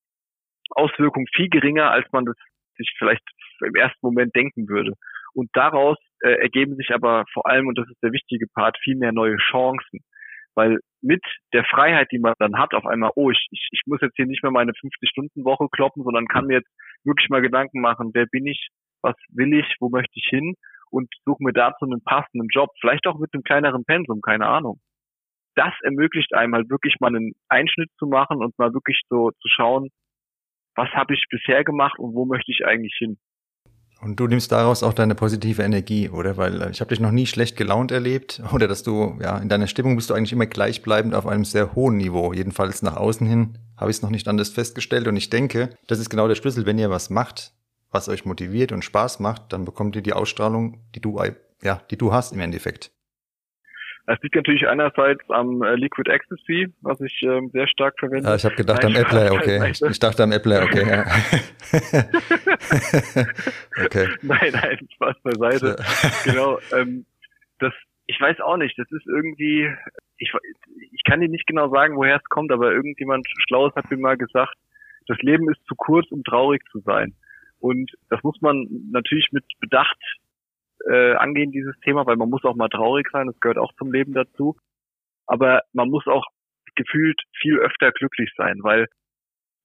Auswirkungen 0.70 1.26
viel 1.34 1.50
geringer, 1.50 1.90
als 1.90 2.06
man 2.12 2.24
das 2.24 2.36
sich 2.78 2.90
vielleicht 2.98 3.22
im 3.60 3.74
ersten 3.74 3.98
Moment 4.00 4.34
denken 4.34 4.68
würde. 4.68 4.94
Und 5.34 5.50
daraus 5.52 5.98
äh, 6.22 6.32
ergeben 6.40 6.76
sich 6.76 6.94
aber 6.94 7.24
vor 7.32 7.46
allem, 7.46 7.66
und 7.66 7.78
das 7.78 7.88
ist 7.90 8.02
der 8.02 8.12
wichtige 8.12 8.46
Part, 8.54 8.78
viel 8.82 8.96
mehr 8.96 9.12
neue 9.12 9.36
Chancen. 9.36 10.00
Weil 10.54 10.78
mit 11.00 11.22
der 11.52 11.64
Freiheit, 11.64 12.08
die 12.12 12.18
man 12.18 12.34
dann 12.38 12.58
hat, 12.58 12.74
auf 12.74 12.86
einmal, 12.86 13.12
oh, 13.14 13.30
ich, 13.30 13.46
ich, 13.50 13.68
ich 13.70 13.82
muss 13.86 14.00
jetzt 14.00 14.16
hier 14.16 14.26
nicht 14.26 14.42
mehr 14.42 14.52
meine 14.52 14.72
50-Stunden-Woche 14.72 15.68
kloppen, 15.70 16.02
sondern 16.02 16.26
kann 16.26 16.46
mir 16.46 16.58
jetzt 16.58 16.70
wirklich 17.04 17.28
mal 17.30 17.40
Gedanken 17.40 17.80
machen, 17.80 18.10
wer 18.12 18.26
bin 18.26 18.46
ich, 18.46 18.68
was 19.02 19.14
will 19.30 19.54
ich, 19.54 19.76
wo 19.80 19.88
möchte 19.88 20.12
ich 20.14 20.26
hin 20.28 20.54
und 20.90 21.08
suche 21.24 21.42
mir 21.42 21.52
dazu 21.52 21.84
einen 21.84 22.02
passenden 22.02 22.48
Job, 22.48 22.70
vielleicht 22.80 23.06
auch 23.06 23.18
mit 23.18 23.32
einem 23.32 23.42
kleineren 23.42 23.84
Pensum, 23.84 24.20
keine 24.20 24.46
Ahnung. 24.46 24.80
Das 25.54 25.72
ermöglicht 25.82 26.34
einem 26.34 26.54
halt 26.54 26.70
wirklich 26.70 26.96
mal 27.00 27.08
einen 27.14 27.32
Einschnitt 27.48 27.90
zu 27.98 28.06
machen 28.06 28.38
und 28.38 28.58
mal 28.58 28.72
wirklich 28.74 29.00
so 29.08 29.30
zu 29.30 29.48
schauen, 29.48 29.88
was 30.74 30.88
habe 30.90 31.14
ich 31.14 31.24
bisher 31.30 31.64
gemacht 31.64 31.98
und 31.98 32.14
wo 32.14 32.24
möchte 32.24 32.52
ich 32.52 32.64
eigentlich 32.64 32.94
hin. 32.98 33.18
Und 34.02 34.16
du 34.18 34.26
nimmst 34.26 34.50
daraus 34.50 34.82
auch 34.82 34.94
deine 34.94 35.14
positive 35.14 35.62
Energie, 35.62 36.08
oder? 36.08 36.36
Weil 36.36 36.62
äh, 36.62 36.70
ich 36.70 36.80
habe 36.80 36.88
dich 36.88 37.00
noch 37.00 37.10
nie 37.10 37.26
schlecht 37.26 37.56
gelaunt 37.56 37.92
erlebt 37.92 38.42
oder 38.52 38.66
dass 38.66 38.82
du, 38.82 39.18
ja, 39.20 39.36
in 39.38 39.48
deiner 39.48 39.66
Stimmung 39.66 39.96
bist 39.96 40.10
du 40.10 40.14
eigentlich 40.14 40.32
immer 40.32 40.46
gleichbleibend 40.46 41.14
auf 41.14 41.26
einem 41.26 41.44
sehr 41.44 41.74
hohen 41.74 41.98
Niveau. 41.98 42.32
Jedenfalls 42.32 42.82
nach 42.82 42.96
außen 42.96 43.26
hin 43.26 43.58
habe 43.76 43.90
ich 43.90 43.98
es 43.98 44.02
noch 44.02 44.10
nicht 44.10 44.28
anders 44.28 44.48
festgestellt 44.48 45.06
und 45.06 45.16
ich 45.16 45.30
denke, 45.30 45.70
das 45.86 45.98
ist 45.98 46.10
genau 46.10 46.28
der 46.28 46.34
Schlüssel, 46.34 46.66
wenn 46.66 46.78
ihr 46.78 46.90
was 46.90 47.10
macht, 47.10 47.52
was 47.90 48.08
euch 48.08 48.24
motiviert 48.24 48.72
und 48.72 48.84
Spaß 48.84 49.20
macht, 49.20 49.52
dann 49.52 49.64
bekommt 49.64 49.96
ihr 49.96 50.02
die 50.02 50.12
Ausstrahlung, 50.12 50.80
die 50.94 51.00
du, 51.00 51.20
ja, 51.62 51.82
die 51.90 51.96
du 51.96 52.12
hast 52.12 52.32
im 52.32 52.40
Endeffekt. 52.40 52.92
Es 54.12 54.20
liegt 54.22 54.34
natürlich 54.34 54.66
einerseits 54.66 55.22
am 55.30 55.62
äh, 55.62 55.76
Liquid 55.76 56.10
Ecstasy, 56.10 56.66
was 56.80 57.00
ich 57.00 57.22
ähm, 57.22 57.48
sehr 57.52 57.68
stark 57.68 57.96
verwende. 57.96 58.28
Ah, 58.28 58.34
ich 58.34 58.44
habe 58.44 58.56
gedacht 58.56 58.82
nein, 58.82 58.96
am 58.96 59.02
Apple, 59.02 59.30
okay. 59.30 59.70
Ich 59.70 60.00
dachte 60.00 60.24
am 60.24 60.32
Apple, 60.32 60.62
okay. 60.62 60.88
Ja. 60.88 61.06
okay. 63.84 64.08
Nein, 64.22 64.52
nein, 64.52 64.88
Spaß 64.94 65.14
beiseite. 65.22 65.76
genau. 66.24 66.58
Ähm, 66.76 67.06
das, 67.60 67.72
ich 68.06 68.20
weiß 68.20 68.40
auch 68.40 68.56
nicht. 68.56 68.76
Das 68.80 68.90
ist 68.90 69.06
irgendwie, 69.06 69.72
ich, 70.18 70.32
ich 70.90 71.04
kann 71.04 71.20
dir 71.20 71.28
nicht 71.28 71.46
genau 71.46 71.68
sagen, 71.68 71.96
woher 71.96 72.16
es 72.16 72.24
kommt, 72.24 72.50
aber 72.50 72.72
irgendjemand 72.72 73.28
Schlaues 73.46 73.76
hat 73.76 73.88
mir 73.92 73.96
mal 73.96 74.16
gesagt, 74.16 74.56
das 75.06 75.18
Leben 75.18 75.48
ist 75.48 75.64
zu 75.68 75.76
kurz, 75.76 76.10
um 76.10 76.24
traurig 76.24 76.64
zu 76.72 76.80
sein. 76.80 77.14
Und 77.60 77.92
das 78.08 78.20
muss 78.24 78.40
man 78.40 78.66
natürlich 78.90 79.28
mit 79.30 79.44
Bedacht 79.60 80.02
äh, 80.88 81.14
angehen, 81.14 81.52
dieses 81.52 81.78
Thema, 81.80 82.06
weil 82.06 82.16
man 82.16 82.30
muss 82.30 82.44
auch 82.44 82.56
mal 82.56 82.68
traurig 82.68 83.08
sein, 83.12 83.26
das 83.26 83.40
gehört 83.40 83.58
auch 83.58 83.72
zum 83.74 83.92
Leben 83.92 84.12
dazu. 84.12 84.56
Aber 85.26 85.62
man 85.72 85.88
muss 85.90 86.06
auch 86.06 86.26
gefühlt 86.74 87.20
viel 87.40 87.58
öfter 87.58 87.92
glücklich 87.92 88.32
sein, 88.36 88.58
weil 88.62 88.86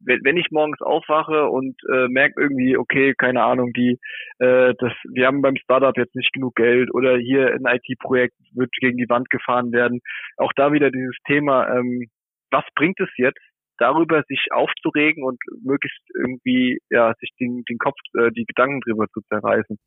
wenn 0.02 0.38
ich 0.38 0.52
morgens 0.52 0.82
aufwache 0.82 1.46
und 1.50 1.76
äh, 1.90 2.08
merke 2.10 2.42
irgendwie, 2.42 2.78
okay, 2.78 3.14
keine 3.18 3.44
Ahnung, 3.44 3.72
die, 3.74 3.98
äh, 4.40 4.74
das, 4.78 4.92
wir 5.10 5.26
haben 5.26 5.42
beim 5.42 5.56
Startup 5.56 5.96
jetzt 5.98 6.16
nicht 6.16 6.34
genug 6.34 6.56
Geld 6.56 6.94
oder 6.94 7.18
hier 7.18 7.54
ein 7.54 7.66
IT-Projekt 7.66 8.36
wird 8.54 8.72
gegen 8.80 8.98
die 8.98 9.10
Wand 9.10 9.30
gefahren 9.30 9.72
werden, 9.72 10.02
auch 10.38 10.52
da 10.56 10.74
wieder 10.74 10.92
dieses 10.92 11.16
Thema, 11.26 11.68
ähm, 11.78 12.08
was 12.52 12.66
bringt 12.76 13.00
es 13.00 13.10
jetzt, 13.18 13.40
darüber 13.78 14.24
sich 14.28 14.48
aufzuregen 14.52 15.24
und 15.24 15.40
möglichst 15.64 16.04
irgendwie 16.14 16.80
ja 16.90 17.14
sich 17.20 17.32
den, 17.40 17.64
den 17.70 17.78
Kopf, 17.78 17.98
äh, 18.18 18.32
die 18.32 18.46
Gedanken 18.46 18.82
drüber 18.82 19.08
zu 19.14 19.22
zerreißen 19.30 19.78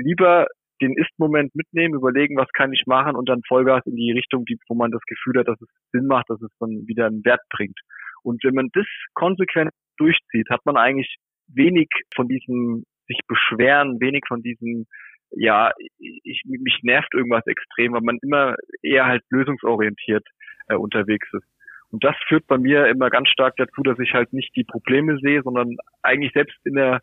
lieber 0.00 0.46
den 0.80 0.94
Ist-Moment 0.96 1.54
mitnehmen, 1.54 1.94
überlegen, 1.94 2.36
was 2.36 2.48
kann 2.54 2.72
ich 2.72 2.84
machen 2.86 3.14
und 3.14 3.28
dann 3.28 3.42
Vollgas 3.46 3.84
in 3.86 3.96
die 3.96 4.12
Richtung, 4.12 4.44
die, 4.46 4.58
wo 4.68 4.74
man 4.74 4.90
das 4.90 5.02
Gefühl 5.06 5.38
hat, 5.38 5.48
dass 5.48 5.60
es 5.60 5.68
Sinn 5.92 6.06
macht, 6.06 6.30
dass 6.30 6.40
es 6.40 6.50
dann 6.58 6.86
wieder 6.86 7.06
einen 7.06 7.24
Wert 7.24 7.42
bringt. 7.50 7.78
Und 8.22 8.42
wenn 8.44 8.54
man 8.54 8.70
das 8.72 8.86
konsequent 9.14 9.70
durchzieht, 9.98 10.48
hat 10.50 10.64
man 10.64 10.76
eigentlich 10.76 11.16
wenig 11.48 11.88
von 12.14 12.28
diesem 12.28 12.84
sich 13.06 13.20
beschweren, 13.26 14.00
wenig 14.00 14.22
von 14.28 14.42
diesem, 14.42 14.86
ja, 15.32 15.72
ich, 15.98 16.42
mich 16.46 16.78
nervt 16.82 17.12
irgendwas 17.12 17.46
extrem, 17.46 17.92
weil 17.92 18.02
man 18.02 18.18
immer 18.22 18.54
eher 18.82 19.06
halt 19.06 19.22
lösungsorientiert 19.30 20.26
äh, 20.68 20.76
unterwegs 20.76 21.28
ist. 21.32 21.46
Und 21.90 22.04
das 22.04 22.14
führt 22.28 22.46
bei 22.46 22.56
mir 22.56 22.86
immer 22.86 23.10
ganz 23.10 23.28
stark 23.28 23.56
dazu, 23.56 23.82
dass 23.82 23.98
ich 23.98 24.14
halt 24.14 24.32
nicht 24.32 24.54
die 24.54 24.64
Probleme 24.64 25.18
sehe, 25.18 25.42
sondern 25.42 25.76
eigentlich 26.02 26.32
selbst 26.32 26.56
in 26.64 26.74
der 26.74 27.00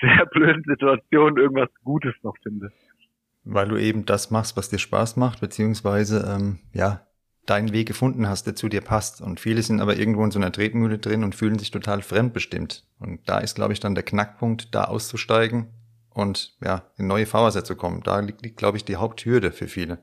sehr 0.00 0.26
blöden 0.26 0.62
Situation 0.66 1.36
irgendwas 1.36 1.70
Gutes 1.84 2.14
noch 2.22 2.36
finde. 2.42 2.72
Weil 3.44 3.68
du 3.68 3.76
eben 3.76 4.04
das 4.04 4.30
machst, 4.30 4.56
was 4.56 4.68
dir 4.68 4.78
Spaß 4.78 5.16
macht, 5.16 5.40
beziehungsweise 5.40 6.26
ähm, 6.28 6.58
ja, 6.72 7.06
deinen 7.46 7.72
Weg 7.72 7.88
gefunden 7.88 8.28
hast, 8.28 8.46
der 8.46 8.54
zu 8.54 8.68
dir 8.68 8.80
passt. 8.80 9.20
Und 9.20 9.40
viele 9.40 9.62
sind 9.62 9.80
aber 9.80 9.96
irgendwo 9.96 10.24
in 10.24 10.30
so 10.30 10.38
einer 10.38 10.52
Tretmühle 10.52 10.98
drin 10.98 11.24
und 11.24 11.34
fühlen 11.34 11.58
sich 11.58 11.70
total 11.70 12.02
fremdbestimmt. 12.02 12.84
Und 12.98 13.28
da 13.28 13.38
ist, 13.38 13.54
glaube 13.54 13.72
ich, 13.72 13.80
dann 13.80 13.94
der 13.94 14.04
Knackpunkt, 14.04 14.74
da 14.74 14.84
auszusteigen 14.84 15.68
und 16.14 16.56
ja, 16.62 16.84
in 16.98 17.06
neue 17.06 17.26
Fahrwasser 17.26 17.64
zu 17.64 17.76
kommen. 17.76 18.02
Da 18.04 18.20
liegt, 18.20 18.42
liegt 18.42 18.56
glaube 18.56 18.76
ich, 18.76 18.84
die 18.84 18.96
Haupthürde 18.96 19.52
für 19.52 19.68
viele. 19.68 19.98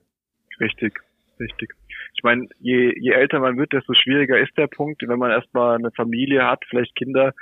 Richtig, 0.59 0.99
richtig. 1.39 1.73
Ich 2.15 2.23
meine, 2.23 2.47
je, 2.59 2.93
je 2.99 3.11
älter 3.11 3.39
man 3.39 3.57
wird, 3.57 3.73
desto 3.73 3.93
schwieriger 3.93 4.39
ist 4.39 4.57
der 4.57 4.67
Punkt. 4.67 5.03
Wenn 5.07 5.19
man 5.19 5.31
erstmal 5.31 5.75
eine 5.75 5.91
Familie 5.91 6.45
hat, 6.45 6.63
vielleicht 6.67 6.95
Kinder, 6.95 7.33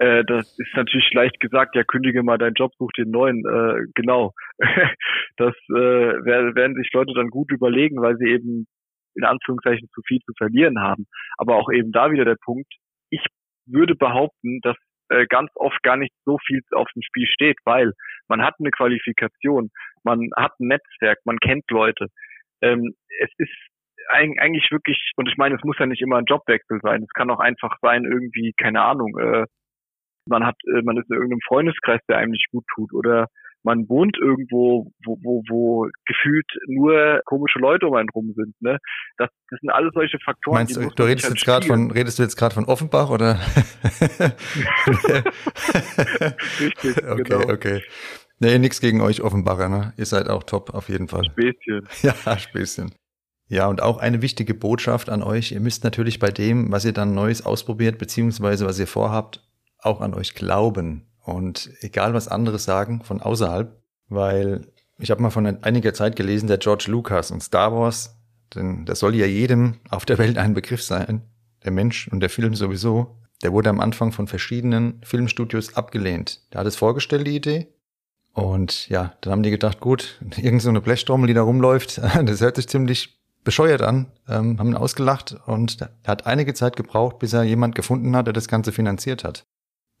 äh, 0.00 0.24
das 0.24 0.58
ist 0.58 0.74
natürlich 0.74 1.12
leicht 1.12 1.38
gesagt, 1.40 1.76
ja, 1.76 1.84
kündige 1.84 2.22
mal 2.22 2.38
deinen 2.38 2.54
Job, 2.54 2.72
such 2.78 2.90
den 2.96 3.10
neuen. 3.10 3.44
Äh, 3.44 3.84
genau. 3.94 4.32
das 5.36 5.54
äh, 5.68 6.24
werden 6.24 6.74
sich 6.74 6.90
Leute 6.94 7.12
dann 7.14 7.28
gut 7.28 7.52
überlegen, 7.52 8.00
weil 8.00 8.16
sie 8.16 8.30
eben 8.30 8.66
in 9.14 9.24
Anführungszeichen 9.24 9.88
zu 9.92 10.00
viel 10.06 10.20
zu 10.20 10.32
verlieren 10.38 10.80
haben. 10.80 11.04
Aber 11.36 11.56
auch 11.56 11.70
eben 11.70 11.92
da 11.92 12.10
wieder 12.10 12.24
der 12.24 12.38
Punkt, 12.42 12.72
ich 13.10 13.22
würde 13.66 13.94
behaupten, 13.94 14.60
dass 14.62 14.76
äh, 15.10 15.26
ganz 15.26 15.50
oft 15.54 15.82
gar 15.82 15.98
nicht 15.98 16.14
so 16.24 16.38
viel 16.46 16.62
auf 16.72 16.88
dem 16.94 17.02
Spiel 17.02 17.26
steht, 17.26 17.58
weil 17.66 17.92
man 18.28 18.42
hat 18.42 18.54
eine 18.58 18.70
Qualifikation, 18.70 19.68
man 20.02 20.30
hat 20.34 20.52
ein 20.60 20.68
Netzwerk, 20.68 21.18
man 21.24 21.38
kennt 21.40 21.70
Leute. 21.70 22.06
Ähm, 22.62 22.94
es 23.20 23.30
ist 23.36 23.52
eigentlich 24.08 24.70
wirklich, 24.70 25.12
und 25.16 25.28
ich 25.28 25.36
meine, 25.36 25.56
es 25.56 25.62
muss 25.62 25.78
ja 25.78 25.84
nicht 25.84 26.00
immer 26.00 26.16
ein 26.16 26.24
Jobwechsel 26.24 26.80
sein, 26.82 27.02
es 27.02 27.12
kann 27.12 27.30
auch 27.30 27.38
einfach 27.38 27.76
sein, 27.82 28.04
irgendwie, 28.04 28.54
keine 28.56 28.80
Ahnung, 28.80 29.18
äh, 29.18 29.44
man 30.26 30.44
hat, 30.44 30.56
äh, 30.66 30.82
man 30.82 30.96
ist 30.96 31.08
in 31.10 31.16
irgendeinem 31.16 31.40
Freundeskreis, 31.46 32.00
der 32.08 32.18
einem 32.18 32.32
nicht 32.32 32.50
gut 32.50 32.64
tut 32.74 32.92
oder 32.92 33.26
man 33.62 33.88
wohnt 33.88 34.16
irgendwo, 34.18 34.90
wo, 35.04 35.18
wo, 35.22 35.42
wo 35.48 35.88
gefühlt 36.06 36.46
nur 36.66 37.20
komische 37.26 37.58
Leute 37.58 37.86
um 37.86 37.94
einen 37.94 38.08
rum 38.08 38.32
sind. 38.34 38.54
Ne? 38.60 38.78
Das, 39.18 39.28
das 39.50 39.60
sind 39.60 39.70
alles 39.70 39.92
solche 39.94 40.18
Faktoren. 40.24 40.54
Meinst 40.54 40.76
du, 40.76 40.88
du 40.88 41.02
redest 41.02 41.24
halt 41.26 41.34
jetzt 41.34 41.44
gerade 41.44 41.66
von, 41.66 41.90
redest 41.90 42.18
du 42.18 42.22
jetzt 42.22 42.36
gerade 42.36 42.54
von 42.54 42.64
Offenbach 42.64 43.10
oder? 43.10 43.38
Richtig, 46.60 46.96
okay, 47.08 47.22
genau. 47.22 47.52
okay. 47.52 47.82
Nee, 48.38 48.58
nix 48.58 48.80
gegen 48.80 49.02
euch 49.02 49.20
Offenbacher, 49.20 49.68
ne? 49.68 49.92
Ihr 49.98 50.06
seid 50.06 50.30
auch 50.30 50.42
top, 50.44 50.70
auf 50.72 50.88
jeden 50.88 51.08
Fall. 51.08 51.24
Späßchen. 51.24 51.86
Ja, 52.02 52.38
Späßchen. 52.38 52.94
Ja, 53.48 53.66
und 53.66 53.82
auch 53.82 53.98
eine 53.98 54.22
wichtige 54.22 54.54
Botschaft 54.54 55.10
an 55.10 55.22
euch. 55.22 55.52
Ihr 55.52 55.60
müsst 55.60 55.84
natürlich 55.84 56.18
bei 56.20 56.30
dem, 56.30 56.72
was 56.72 56.84
ihr 56.84 56.92
dann 56.92 57.14
Neues 57.14 57.44
ausprobiert, 57.44 57.98
beziehungsweise 57.98 58.64
was 58.64 58.78
ihr 58.78 58.86
vorhabt, 58.86 59.42
auch 59.82 60.00
an 60.00 60.14
euch 60.14 60.34
glauben 60.34 61.06
und 61.24 61.70
egal 61.80 62.14
was 62.14 62.28
andere 62.28 62.58
sagen 62.58 63.02
von 63.02 63.20
außerhalb, 63.20 63.76
weil 64.08 64.66
ich 64.98 65.10
habe 65.10 65.22
mal 65.22 65.30
von 65.30 65.46
einiger 65.46 65.94
Zeit 65.94 66.16
gelesen, 66.16 66.46
der 66.46 66.58
George 66.58 66.86
Lucas 66.88 67.30
und 67.30 67.42
Star 67.42 67.72
Wars, 67.72 68.16
denn 68.54 68.84
das 68.84 68.98
soll 68.98 69.14
ja 69.14 69.26
jedem 69.26 69.76
auf 69.88 70.04
der 70.04 70.18
Welt 70.18 70.38
ein 70.38 70.54
Begriff 70.54 70.82
sein, 70.82 71.22
der 71.64 71.72
Mensch 71.72 72.08
und 72.08 72.20
der 72.20 72.30
Film 72.30 72.54
sowieso, 72.54 73.16
der 73.42 73.52
wurde 73.52 73.70
am 73.70 73.80
Anfang 73.80 74.12
von 74.12 74.26
verschiedenen 74.26 75.00
Filmstudios 75.02 75.76
abgelehnt. 75.76 76.40
Der 76.52 76.60
hat 76.60 76.66
es 76.66 76.76
vorgestellt, 76.76 77.26
die 77.26 77.36
Idee. 77.36 77.68
Und 78.32 78.88
ja, 78.88 79.14
dann 79.20 79.32
haben 79.32 79.42
die 79.42 79.50
gedacht, 79.50 79.80
gut, 79.80 80.20
irgend 80.36 80.62
so 80.62 80.68
eine 80.68 80.80
Blechtrommel, 80.80 81.26
die 81.26 81.34
da 81.34 81.42
rumläuft, 81.42 81.98
das 82.24 82.40
hört 82.40 82.56
sich 82.56 82.68
ziemlich 82.68 83.20
bescheuert 83.42 83.80
an, 83.80 84.06
ähm, 84.28 84.58
haben 84.58 84.68
ihn 84.68 84.76
ausgelacht 84.76 85.36
und 85.46 85.80
er 85.80 85.90
hat 86.06 86.26
einige 86.26 86.52
Zeit 86.52 86.76
gebraucht, 86.76 87.18
bis 87.18 87.32
er 87.32 87.42
jemand 87.42 87.74
gefunden 87.74 88.14
hat, 88.14 88.26
der 88.26 88.34
das 88.34 88.48
Ganze 88.48 88.70
finanziert 88.70 89.24
hat. 89.24 89.46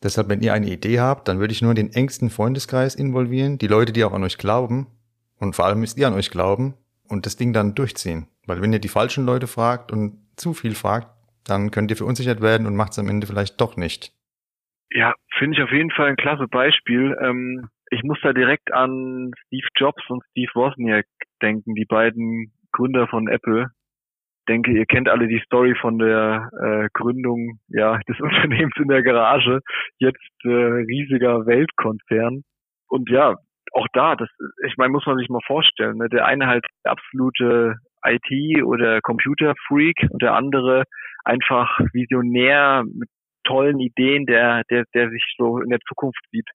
Deshalb, 0.02 0.28
wenn 0.28 0.40
ihr 0.40 0.54
eine 0.54 0.70
Idee 0.70 1.00
habt, 1.00 1.28
dann 1.28 1.40
würde 1.40 1.52
ich 1.52 1.62
nur 1.62 1.74
den 1.74 1.92
engsten 1.92 2.30
Freundeskreis 2.30 2.94
involvieren, 2.94 3.58
die 3.58 3.66
Leute, 3.66 3.92
die 3.92 4.04
auch 4.04 4.12
an 4.12 4.24
euch 4.24 4.38
glauben. 4.38 4.86
Und 5.38 5.54
vor 5.56 5.66
allem 5.66 5.80
müsst 5.80 5.98
ihr 5.98 6.06
an 6.06 6.14
euch 6.14 6.30
glauben 6.30 6.74
und 7.08 7.26
das 7.26 7.36
Ding 7.36 7.52
dann 7.52 7.74
durchziehen. 7.74 8.26
Weil 8.46 8.62
wenn 8.62 8.72
ihr 8.72 8.78
die 8.78 8.88
falschen 8.88 9.26
Leute 9.26 9.46
fragt 9.46 9.92
und 9.92 10.18
zu 10.36 10.54
viel 10.54 10.74
fragt, 10.74 11.08
dann 11.44 11.70
könnt 11.70 11.90
ihr 11.90 11.96
verunsichert 11.96 12.40
werden 12.40 12.66
und 12.66 12.76
macht 12.76 12.92
es 12.92 12.98
am 12.98 13.08
Ende 13.08 13.26
vielleicht 13.26 13.60
doch 13.60 13.76
nicht. 13.76 14.12
Ja, 14.92 15.14
finde 15.38 15.56
ich 15.56 15.62
auf 15.62 15.70
jeden 15.70 15.90
Fall 15.90 16.08
ein 16.08 16.16
klasse 16.16 16.48
Beispiel. 16.48 17.16
Ähm, 17.22 17.68
ich 17.90 18.02
muss 18.02 18.18
da 18.22 18.32
direkt 18.32 18.72
an 18.72 19.32
Steve 19.46 19.66
Jobs 19.76 20.02
und 20.08 20.22
Steve 20.30 20.50
Wozniak 20.54 21.06
denken, 21.42 21.74
die 21.74 21.84
beiden 21.84 22.52
Gründer 22.72 23.06
von 23.08 23.28
Apple. 23.28 23.70
Denke, 24.50 24.72
ihr 24.72 24.84
kennt 24.84 25.08
alle 25.08 25.28
die 25.28 25.40
Story 25.44 25.76
von 25.80 26.00
der 26.00 26.50
äh, 26.60 26.88
Gründung 26.92 27.60
ja, 27.68 27.98
des 28.08 28.18
Unternehmens 28.18 28.74
in 28.76 28.88
der 28.88 29.04
Garage, 29.04 29.60
jetzt 29.98 30.18
äh, 30.44 30.48
riesiger 30.48 31.46
Weltkonzern. 31.46 32.42
Und 32.88 33.08
ja, 33.10 33.36
auch 33.72 33.86
da, 33.92 34.16
das, 34.16 34.28
ich 34.66 34.76
meine, 34.76 34.90
muss 34.90 35.06
man 35.06 35.18
sich 35.18 35.28
mal 35.28 35.40
vorstellen, 35.46 35.98
ne? 35.98 36.08
der 36.08 36.26
eine 36.26 36.48
halt 36.48 36.66
absolute 36.82 37.76
IT- 38.04 38.64
oder 38.64 39.00
Computer-Freak 39.02 40.08
und 40.10 40.20
der 40.20 40.34
andere 40.34 40.82
einfach 41.24 41.78
Visionär 41.92 42.82
mit 42.92 43.08
tollen 43.44 43.78
Ideen, 43.78 44.26
der, 44.26 44.64
der, 44.68 44.82
der 44.94 45.10
sich 45.10 45.22
so 45.38 45.60
in 45.60 45.70
der 45.70 45.80
Zukunft 45.86 46.24
sieht 46.32 46.48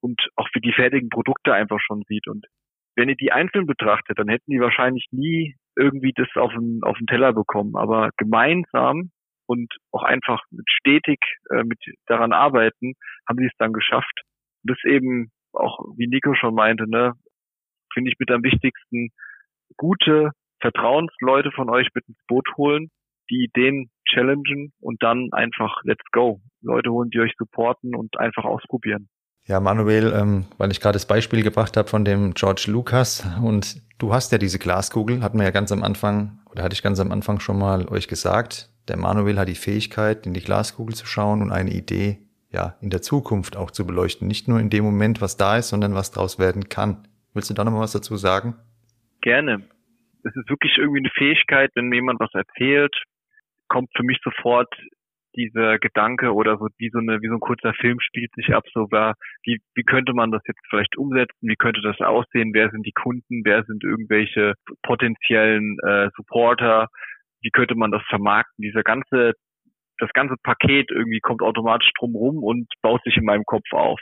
und 0.00 0.28
auch 0.36 0.48
für 0.52 0.60
die 0.60 0.72
fertigen 0.72 1.08
Produkte 1.08 1.52
einfach 1.52 1.80
schon 1.80 2.04
sieht. 2.06 2.28
Und 2.28 2.46
wenn 2.94 3.08
ihr 3.08 3.16
die 3.16 3.32
einzeln 3.32 3.66
betrachtet, 3.66 4.16
dann 4.16 4.28
hätten 4.28 4.52
die 4.52 4.60
wahrscheinlich 4.60 5.08
nie 5.10 5.56
irgendwie 5.76 6.12
das 6.14 6.28
auf 6.36 6.52
den, 6.52 6.80
auf 6.82 6.96
den 6.98 7.06
Teller 7.06 7.32
bekommen. 7.32 7.76
Aber 7.76 8.10
gemeinsam 8.16 9.10
und 9.46 9.72
auch 9.92 10.02
einfach 10.02 10.42
mit 10.50 10.64
stetig 10.68 11.18
äh, 11.50 11.62
mit 11.62 11.78
daran 12.06 12.32
arbeiten, 12.32 12.94
haben 13.28 13.38
sie 13.38 13.46
es 13.46 13.56
dann 13.58 13.72
geschafft. 13.72 14.22
Und 14.62 14.70
das 14.70 14.78
eben 14.84 15.30
auch, 15.52 15.78
wie 15.96 16.08
Nico 16.08 16.34
schon 16.34 16.54
meinte, 16.54 16.88
ne, 16.88 17.12
finde 17.92 18.10
ich 18.10 18.18
mit 18.18 18.30
am 18.30 18.42
wichtigsten, 18.42 19.10
gute 19.76 20.30
Vertrauensleute 20.60 21.50
von 21.52 21.70
euch 21.70 21.88
mit 21.94 22.06
ins 22.08 22.18
Boot 22.28 22.46
holen, 22.56 22.90
die 23.30 23.44
Ideen 23.44 23.90
challengen 24.08 24.72
und 24.80 25.02
dann 25.02 25.28
einfach 25.32 25.82
let's 25.84 26.04
go. 26.12 26.40
Leute 26.62 26.90
holen, 26.90 27.10
die 27.10 27.20
euch 27.20 27.32
supporten 27.36 27.94
und 27.94 28.18
einfach 28.18 28.44
ausprobieren. 28.44 29.08
Ja, 29.48 29.60
Manuel, 29.60 30.12
ähm, 30.12 30.46
weil 30.58 30.72
ich 30.72 30.80
gerade 30.80 30.96
das 30.96 31.06
Beispiel 31.06 31.44
gebracht 31.44 31.76
habe 31.76 31.88
von 31.88 32.04
dem 32.04 32.34
George 32.34 32.64
Lucas 32.66 33.24
und 33.40 33.80
du 33.98 34.12
hast 34.12 34.32
ja 34.32 34.38
diese 34.38 34.58
Glaskugel, 34.58 35.22
hatten 35.22 35.38
wir 35.38 35.44
ja 35.44 35.52
ganz 35.52 35.70
am 35.70 35.84
Anfang, 35.84 36.40
oder 36.50 36.64
hatte 36.64 36.74
ich 36.74 36.82
ganz 36.82 36.98
am 36.98 37.12
Anfang 37.12 37.38
schon 37.38 37.58
mal 37.58 37.86
euch 37.88 38.08
gesagt, 38.08 38.68
der 38.88 38.96
Manuel 38.96 39.38
hat 39.38 39.48
die 39.48 39.54
Fähigkeit, 39.54 40.26
in 40.26 40.34
die 40.34 40.40
Glaskugel 40.40 40.96
zu 40.96 41.06
schauen 41.06 41.42
und 41.42 41.52
eine 41.52 41.70
Idee 41.70 42.18
ja 42.50 42.76
in 42.80 42.90
der 42.90 43.02
Zukunft 43.02 43.56
auch 43.56 43.70
zu 43.70 43.86
beleuchten. 43.86 44.26
Nicht 44.26 44.48
nur 44.48 44.58
in 44.58 44.70
dem 44.70 44.84
Moment, 44.84 45.20
was 45.20 45.36
da 45.36 45.58
ist, 45.58 45.68
sondern 45.68 45.94
was 45.94 46.10
draus 46.10 46.38
werden 46.40 46.68
kann. 46.68 47.06
Willst 47.32 47.50
du 47.50 47.54
da 47.54 47.64
nochmal 47.64 47.82
was 47.82 47.92
dazu 47.92 48.16
sagen? 48.16 48.56
Gerne. 49.20 49.68
Es 50.24 50.34
ist 50.34 50.48
wirklich 50.48 50.76
irgendwie 50.78 51.00
eine 51.00 51.10
Fähigkeit, 51.10 51.70
wenn 51.74 51.86
mir 51.86 51.96
jemand 51.96 52.18
was 52.18 52.34
erzählt, 52.34 52.94
kommt 53.68 53.90
für 53.96 54.02
mich 54.02 54.18
sofort 54.24 54.72
dieser 55.36 55.78
Gedanke 55.78 56.32
oder 56.32 56.58
so 56.58 56.68
wie 56.78 56.90
so 56.90 56.98
eine 56.98 57.20
wie 57.22 57.28
so 57.28 57.34
ein 57.34 57.40
kurzer 57.40 57.74
Film 57.74 58.00
spielt 58.00 58.32
sich 58.34 58.54
ab 58.54 58.64
so 58.72 58.90
war 58.90 59.14
wie 59.42 59.58
wie 59.74 59.84
könnte 59.84 60.12
man 60.14 60.30
das 60.30 60.42
jetzt 60.46 60.60
vielleicht 60.68 60.96
umsetzen? 60.96 61.36
Wie 61.40 61.56
könnte 61.56 61.80
das 61.82 62.00
aussehen? 62.00 62.52
Wer 62.54 62.70
sind 62.70 62.84
die 62.86 62.92
Kunden? 62.92 63.42
Wer 63.44 63.64
sind 63.64 63.84
irgendwelche 63.84 64.54
potenziellen 64.82 65.78
äh, 65.86 66.08
Supporter? 66.16 66.88
Wie 67.42 67.50
könnte 67.50 67.74
man 67.74 67.90
das 67.90 68.02
vermarkten? 68.08 68.62
Dieser 68.62 68.82
ganze 68.82 69.34
das 69.98 70.10
ganze 70.12 70.36
Paket 70.42 70.90
irgendwie 70.90 71.20
kommt 71.20 71.42
automatisch 71.42 71.90
drumrum 71.98 72.42
und 72.42 72.66
baut 72.82 73.02
sich 73.04 73.16
in 73.16 73.24
meinem 73.24 73.44
Kopf 73.44 73.72
auf. 73.72 74.00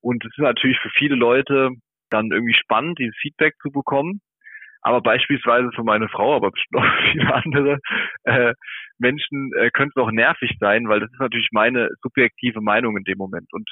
Und 0.00 0.24
es 0.24 0.30
ist 0.36 0.42
natürlich 0.42 0.78
für 0.80 0.90
viele 0.90 1.16
Leute 1.16 1.70
dann 2.10 2.30
irgendwie 2.30 2.54
spannend 2.54 2.98
dieses 2.98 3.16
Feedback 3.20 3.54
zu 3.62 3.70
bekommen 3.70 4.20
aber 4.84 5.00
beispielsweise 5.00 5.70
für 5.74 5.82
meine 5.82 6.08
Frau, 6.08 6.36
aber 6.36 6.50
bestimmt 6.50 6.82
auch 6.82 6.84
für 6.84 7.12
viele 7.12 7.34
andere 7.34 7.78
äh, 8.24 8.54
Menschen 8.98 9.50
äh, 9.56 9.70
könnte 9.70 9.94
es 9.96 10.02
auch 10.02 10.10
nervig 10.12 10.56
sein, 10.60 10.88
weil 10.88 11.00
das 11.00 11.10
ist 11.10 11.20
natürlich 11.20 11.48
meine 11.52 11.88
subjektive 12.02 12.60
Meinung 12.60 12.96
in 12.96 13.04
dem 13.04 13.18
Moment. 13.18 13.48
Und 13.52 13.68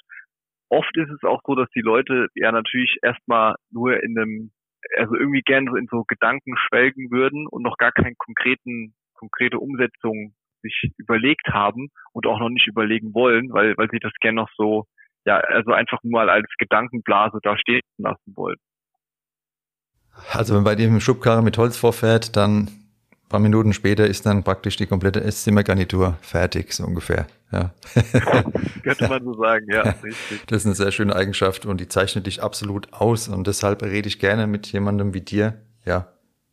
oft 0.70 0.96
ist 0.96 1.10
es 1.10 1.22
auch 1.22 1.42
so, 1.44 1.54
dass 1.54 1.68
die 1.76 1.82
Leute 1.82 2.28
ja 2.34 2.50
natürlich 2.50 2.96
erstmal 3.02 3.54
nur 3.70 4.02
in 4.02 4.18
einem, 4.18 4.50
also 4.96 5.14
irgendwie 5.14 5.42
gerne 5.42 5.70
so 5.70 5.76
in 5.76 5.86
so 5.90 6.04
Gedanken 6.08 6.56
schwelgen 6.56 7.10
würden 7.10 7.46
und 7.46 7.62
noch 7.62 7.76
gar 7.76 7.92
keine 7.92 8.14
konkreten, 8.16 8.94
konkrete 9.14 9.58
Umsetzung 9.58 10.34
sich 10.62 10.92
überlegt 10.96 11.48
haben 11.48 11.88
und 12.12 12.26
auch 12.26 12.38
noch 12.38 12.48
nicht 12.48 12.68
überlegen 12.68 13.12
wollen, 13.12 13.52
weil, 13.52 13.76
weil 13.76 13.90
sie 13.90 13.98
das 13.98 14.12
gerne 14.20 14.36
noch 14.36 14.50
so, 14.56 14.84
ja, 15.26 15.36
also 15.36 15.72
einfach 15.72 15.98
nur 16.02 16.12
mal 16.12 16.30
als 16.30 16.48
Gedankenblase 16.56 17.38
da 17.42 17.58
stehen 17.58 17.82
lassen 17.98 18.32
wollen. 18.34 18.58
Also 20.42 20.56
wenn 20.56 20.64
bei 20.64 20.74
dir 20.74 20.88
im 20.88 20.98
Schubkarre 20.98 21.40
mit 21.40 21.56
Holz 21.56 21.76
vorfährt, 21.76 22.34
dann 22.34 22.62
ein 22.62 23.28
paar 23.28 23.38
Minuten 23.38 23.72
später 23.72 24.08
ist 24.08 24.26
dann 24.26 24.42
praktisch 24.42 24.76
die 24.76 24.88
komplette 24.88 25.22
Esszimmergarnitur 25.22 26.18
fertig, 26.20 26.72
so 26.72 26.84
ungefähr. 26.84 27.28
Ja. 27.52 27.70
Könnte 28.82 29.06
man 29.06 29.22
so 29.22 29.34
sagen, 29.34 29.66
ja, 29.72 29.82
richtig. 29.82 30.44
Das 30.48 30.62
ist 30.62 30.66
eine 30.66 30.74
sehr 30.74 30.90
schöne 30.90 31.14
Eigenschaft 31.14 31.64
und 31.64 31.80
die 31.80 31.86
zeichnet 31.86 32.26
dich 32.26 32.42
absolut 32.42 32.92
aus 32.92 33.28
und 33.28 33.46
deshalb 33.46 33.84
rede 33.84 34.08
ich 34.08 34.18
gerne 34.18 34.48
mit 34.48 34.66
jemandem 34.72 35.14
wie 35.14 35.20
dir, 35.20 35.62
ja, 35.84 36.08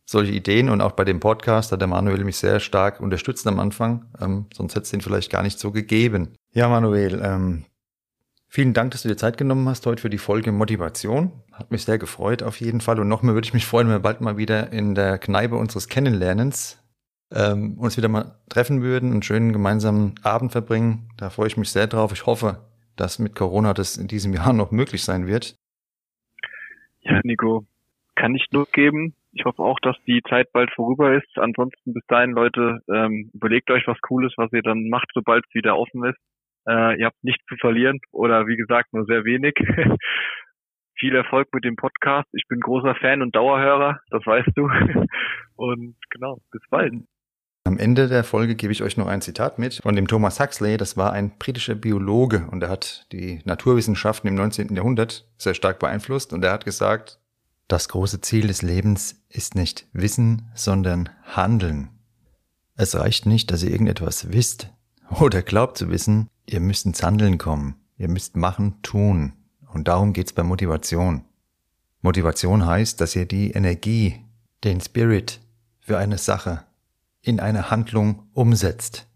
solche 0.06 0.30
Ideen 0.30 0.68
und 0.68 0.82
auch 0.82 0.92
bei 0.92 1.04
dem 1.04 1.18
Podcast 1.18 1.72
hat 1.72 1.80
der 1.80 1.88
Manuel 1.88 2.22
mich 2.22 2.36
sehr 2.36 2.60
stark 2.60 3.00
unterstützt 3.00 3.44
am 3.48 3.58
Anfang, 3.58 4.04
ähm, 4.20 4.46
sonst 4.54 4.76
hätte 4.76 4.84
es 4.84 4.90
den 4.90 5.00
vielleicht 5.00 5.32
gar 5.32 5.42
nicht 5.42 5.58
so 5.58 5.72
gegeben. 5.72 6.28
Ja, 6.52 6.68
Manuel, 6.68 7.20
ähm, 7.24 7.64
Vielen 8.52 8.74
Dank, 8.74 8.90
dass 8.90 9.02
du 9.02 9.08
dir 9.08 9.16
Zeit 9.16 9.38
genommen 9.38 9.68
hast 9.68 9.86
heute 9.86 10.02
für 10.02 10.10
die 10.10 10.18
Folge 10.18 10.50
Motivation. 10.50 11.30
Hat 11.52 11.70
mich 11.70 11.84
sehr 11.84 11.98
gefreut 11.98 12.42
auf 12.42 12.60
jeden 12.60 12.80
Fall. 12.80 12.98
Und 12.98 13.06
noch 13.06 13.22
mehr 13.22 13.34
würde 13.34 13.46
ich 13.46 13.54
mich 13.54 13.64
freuen, 13.64 13.86
wenn 13.86 13.94
wir 13.94 14.00
bald 14.00 14.20
mal 14.20 14.38
wieder 14.38 14.72
in 14.72 14.96
der 14.96 15.18
Kneipe 15.18 15.54
unseres 15.54 15.88
Kennenlernens 15.88 16.82
ähm, 17.32 17.78
uns 17.78 17.96
wieder 17.96 18.08
mal 18.08 18.40
treffen 18.48 18.82
würden, 18.82 19.12
einen 19.12 19.22
schönen 19.22 19.52
gemeinsamen 19.52 20.16
Abend 20.24 20.50
verbringen. 20.50 21.10
Da 21.16 21.30
freue 21.30 21.46
ich 21.46 21.56
mich 21.56 21.70
sehr 21.70 21.86
drauf. 21.86 22.10
Ich 22.12 22.26
hoffe, 22.26 22.66
dass 22.96 23.20
mit 23.20 23.36
Corona 23.36 23.72
das 23.72 23.96
in 23.96 24.08
diesem 24.08 24.34
Jahr 24.34 24.52
noch 24.52 24.72
möglich 24.72 25.04
sein 25.04 25.28
wird. 25.28 25.54
Ja, 27.02 27.20
Nico, 27.22 27.66
kann 28.16 28.34
ich 28.34 28.46
nur 28.50 28.66
geben. 28.66 29.14
Ich 29.32 29.44
hoffe 29.44 29.62
auch, 29.62 29.78
dass 29.78 29.96
die 30.08 30.22
Zeit 30.28 30.52
bald 30.52 30.72
vorüber 30.74 31.14
ist. 31.14 31.38
Ansonsten 31.38 31.94
bis 31.94 32.04
dahin, 32.08 32.32
Leute, 32.32 32.80
ähm, 32.92 33.30
überlegt 33.32 33.70
euch 33.70 33.86
was 33.86 34.00
Cooles, 34.00 34.32
was 34.36 34.52
ihr 34.52 34.62
dann 34.62 34.88
macht, 34.88 35.08
sobald 35.14 35.44
es 35.46 35.54
wieder 35.54 35.78
offen 35.78 36.04
ist. 36.04 36.18
Äh, 36.70 37.00
ihr 37.00 37.06
habt 37.06 37.22
nichts 37.24 37.44
zu 37.48 37.56
verlieren 37.56 37.98
oder 38.12 38.46
wie 38.46 38.56
gesagt 38.56 38.92
nur 38.92 39.04
sehr 39.06 39.24
wenig. 39.24 39.54
Viel 40.98 41.16
Erfolg 41.16 41.48
mit 41.52 41.64
dem 41.64 41.74
Podcast. 41.74 42.28
Ich 42.32 42.46
bin 42.46 42.60
großer 42.60 42.94
Fan 42.94 43.22
und 43.22 43.34
Dauerhörer, 43.34 43.98
das 44.10 44.24
weißt 44.24 44.50
du. 44.54 44.68
und 45.56 45.96
genau, 46.10 46.38
bis 46.52 46.62
bald. 46.70 46.94
Am 47.64 47.78
Ende 47.78 48.08
der 48.08 48.22
Folge 48.22 48.54
gebe 48.54 48.72
ich 48.72 48.82
euch 48.82 48.96
noch 48.96 49.08
ein 49.08 49.20
Zitat 49.20 49.58
mit 49.58 49.80
von 49.82 49.96
dem 49.96 50.06
Thomas 50.06 50.38
Huxley. 50.38 50.76
Das 50.76 50.96
war 50.96 51.12
ein 51.12 51.36
britischer 51.38 51.74
Biologe 51.74 52.46
und 52.50 52.62
er 52.62 52.68
hat 52.68 53.06
die 53.12 53.40
Naturwissenschaften 53.44 54.28
im 54.28 54.36
19. 54.36 54.74
Jahrhundert 54.76 55.28
sehr 55.38 55.54
stark 55.54 55.78
beeinflusst 55.80 56.32
und 56.32 56.44
er 56.44 56.52
hat 56.52 56.64
gesagt, 56.64 57.18
das 57.66 57.88
große 57.88 58.20
Ziel 58.20 58.46
des 58.46 58.62
Lebens 58.62 59.26
ist 59.28 59.54
nicht 59.54 59.86
Wissen, 59.92 60.50
sondern 60.54 61.08
Handeln. 61.24 61.88
Es 62.76 62.98
reicht 62.98 63.26
nicht, 63.26 63.50
dass 63.50 63.62
ihr 63.62 63.70
irgendetwas 63.70 64.32
wisst 64.32 64.70
oder 65.18 65.42
glaubt 65.42 65.78
zu 65.78 65.90
wissen, 65.90 66.28
Ihr 66.50 66.58
müsst 66.58 66.84
ins 66.84 67.04
Handeln 67.04 67.38
kommen. 67.38 67.76
Ihr 67.96 68.08
müsst 68.08 68.36
machen, 68.36 68.82
tun. 68.82 69.34
Und 69.72 69.86
darum 69.86 70.12
geht's 70.12 70.32
bei 70.32 70.42
Motivation. 70.42 71.24
Motivation 72.02 72.66
heißt, 72.66 73.00
dass 73.00 73.14
ihr 73.14 73.24
die 73.24 73.52
Energie, 73.52 74.24
den 74.64 74.80
Spirit 74.80 75.40
für 75.78 75.96
eine 75.96 76.18
Sache 76.18 76.64
in 77.22 77.38
eine 77.38 77.70
Handlung 77.70 78.24
umsetzt, 78.32 79.06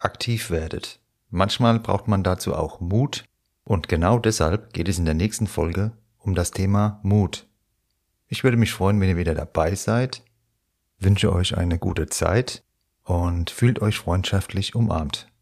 aktiv 0.00 0.50
werdet. 0.50 1.00
Manchmal 1.30 1.78
braucht 1.78 2.08
man 2.08 2.22
dazu 2.22 2.54
auch 2.54 2.80
Mut 2.80 3.24
und 3.64 3.88
genau 3.88 4.18
deshalb 4.18 4.74
geht 4.74 4.88
es 4.88 4.98
in 4.98 5.06
der 5.06 5.14
nächsten 5.14 5.46
Folge 5.46 5.92
um 6.18 6.34
das 6.34 6.50
Thema 6.50 7.00
Mut. 7.02 7.46
Ich 8.26 8.44
würde 8.44 8.58
mich 8.58 8.72
freuen, 8.72 9.00
wenn 9.00 9.08
ihr 9.08 9.16
wieder 9.16 9.34
dabei 9.34 9.74
seid, 9.76 10.22
wünsche 10.98 11.32
euch 11.32 11.56
eine 11.56 11.78
gute 11.78 12.06
Zeit 12.06 12.62
und 13.04 13.50
fühlt 13.50 13.80
euch 13.80 13.96
freundschaftlich 13.96 14.74
umarmt. 14.74 15.31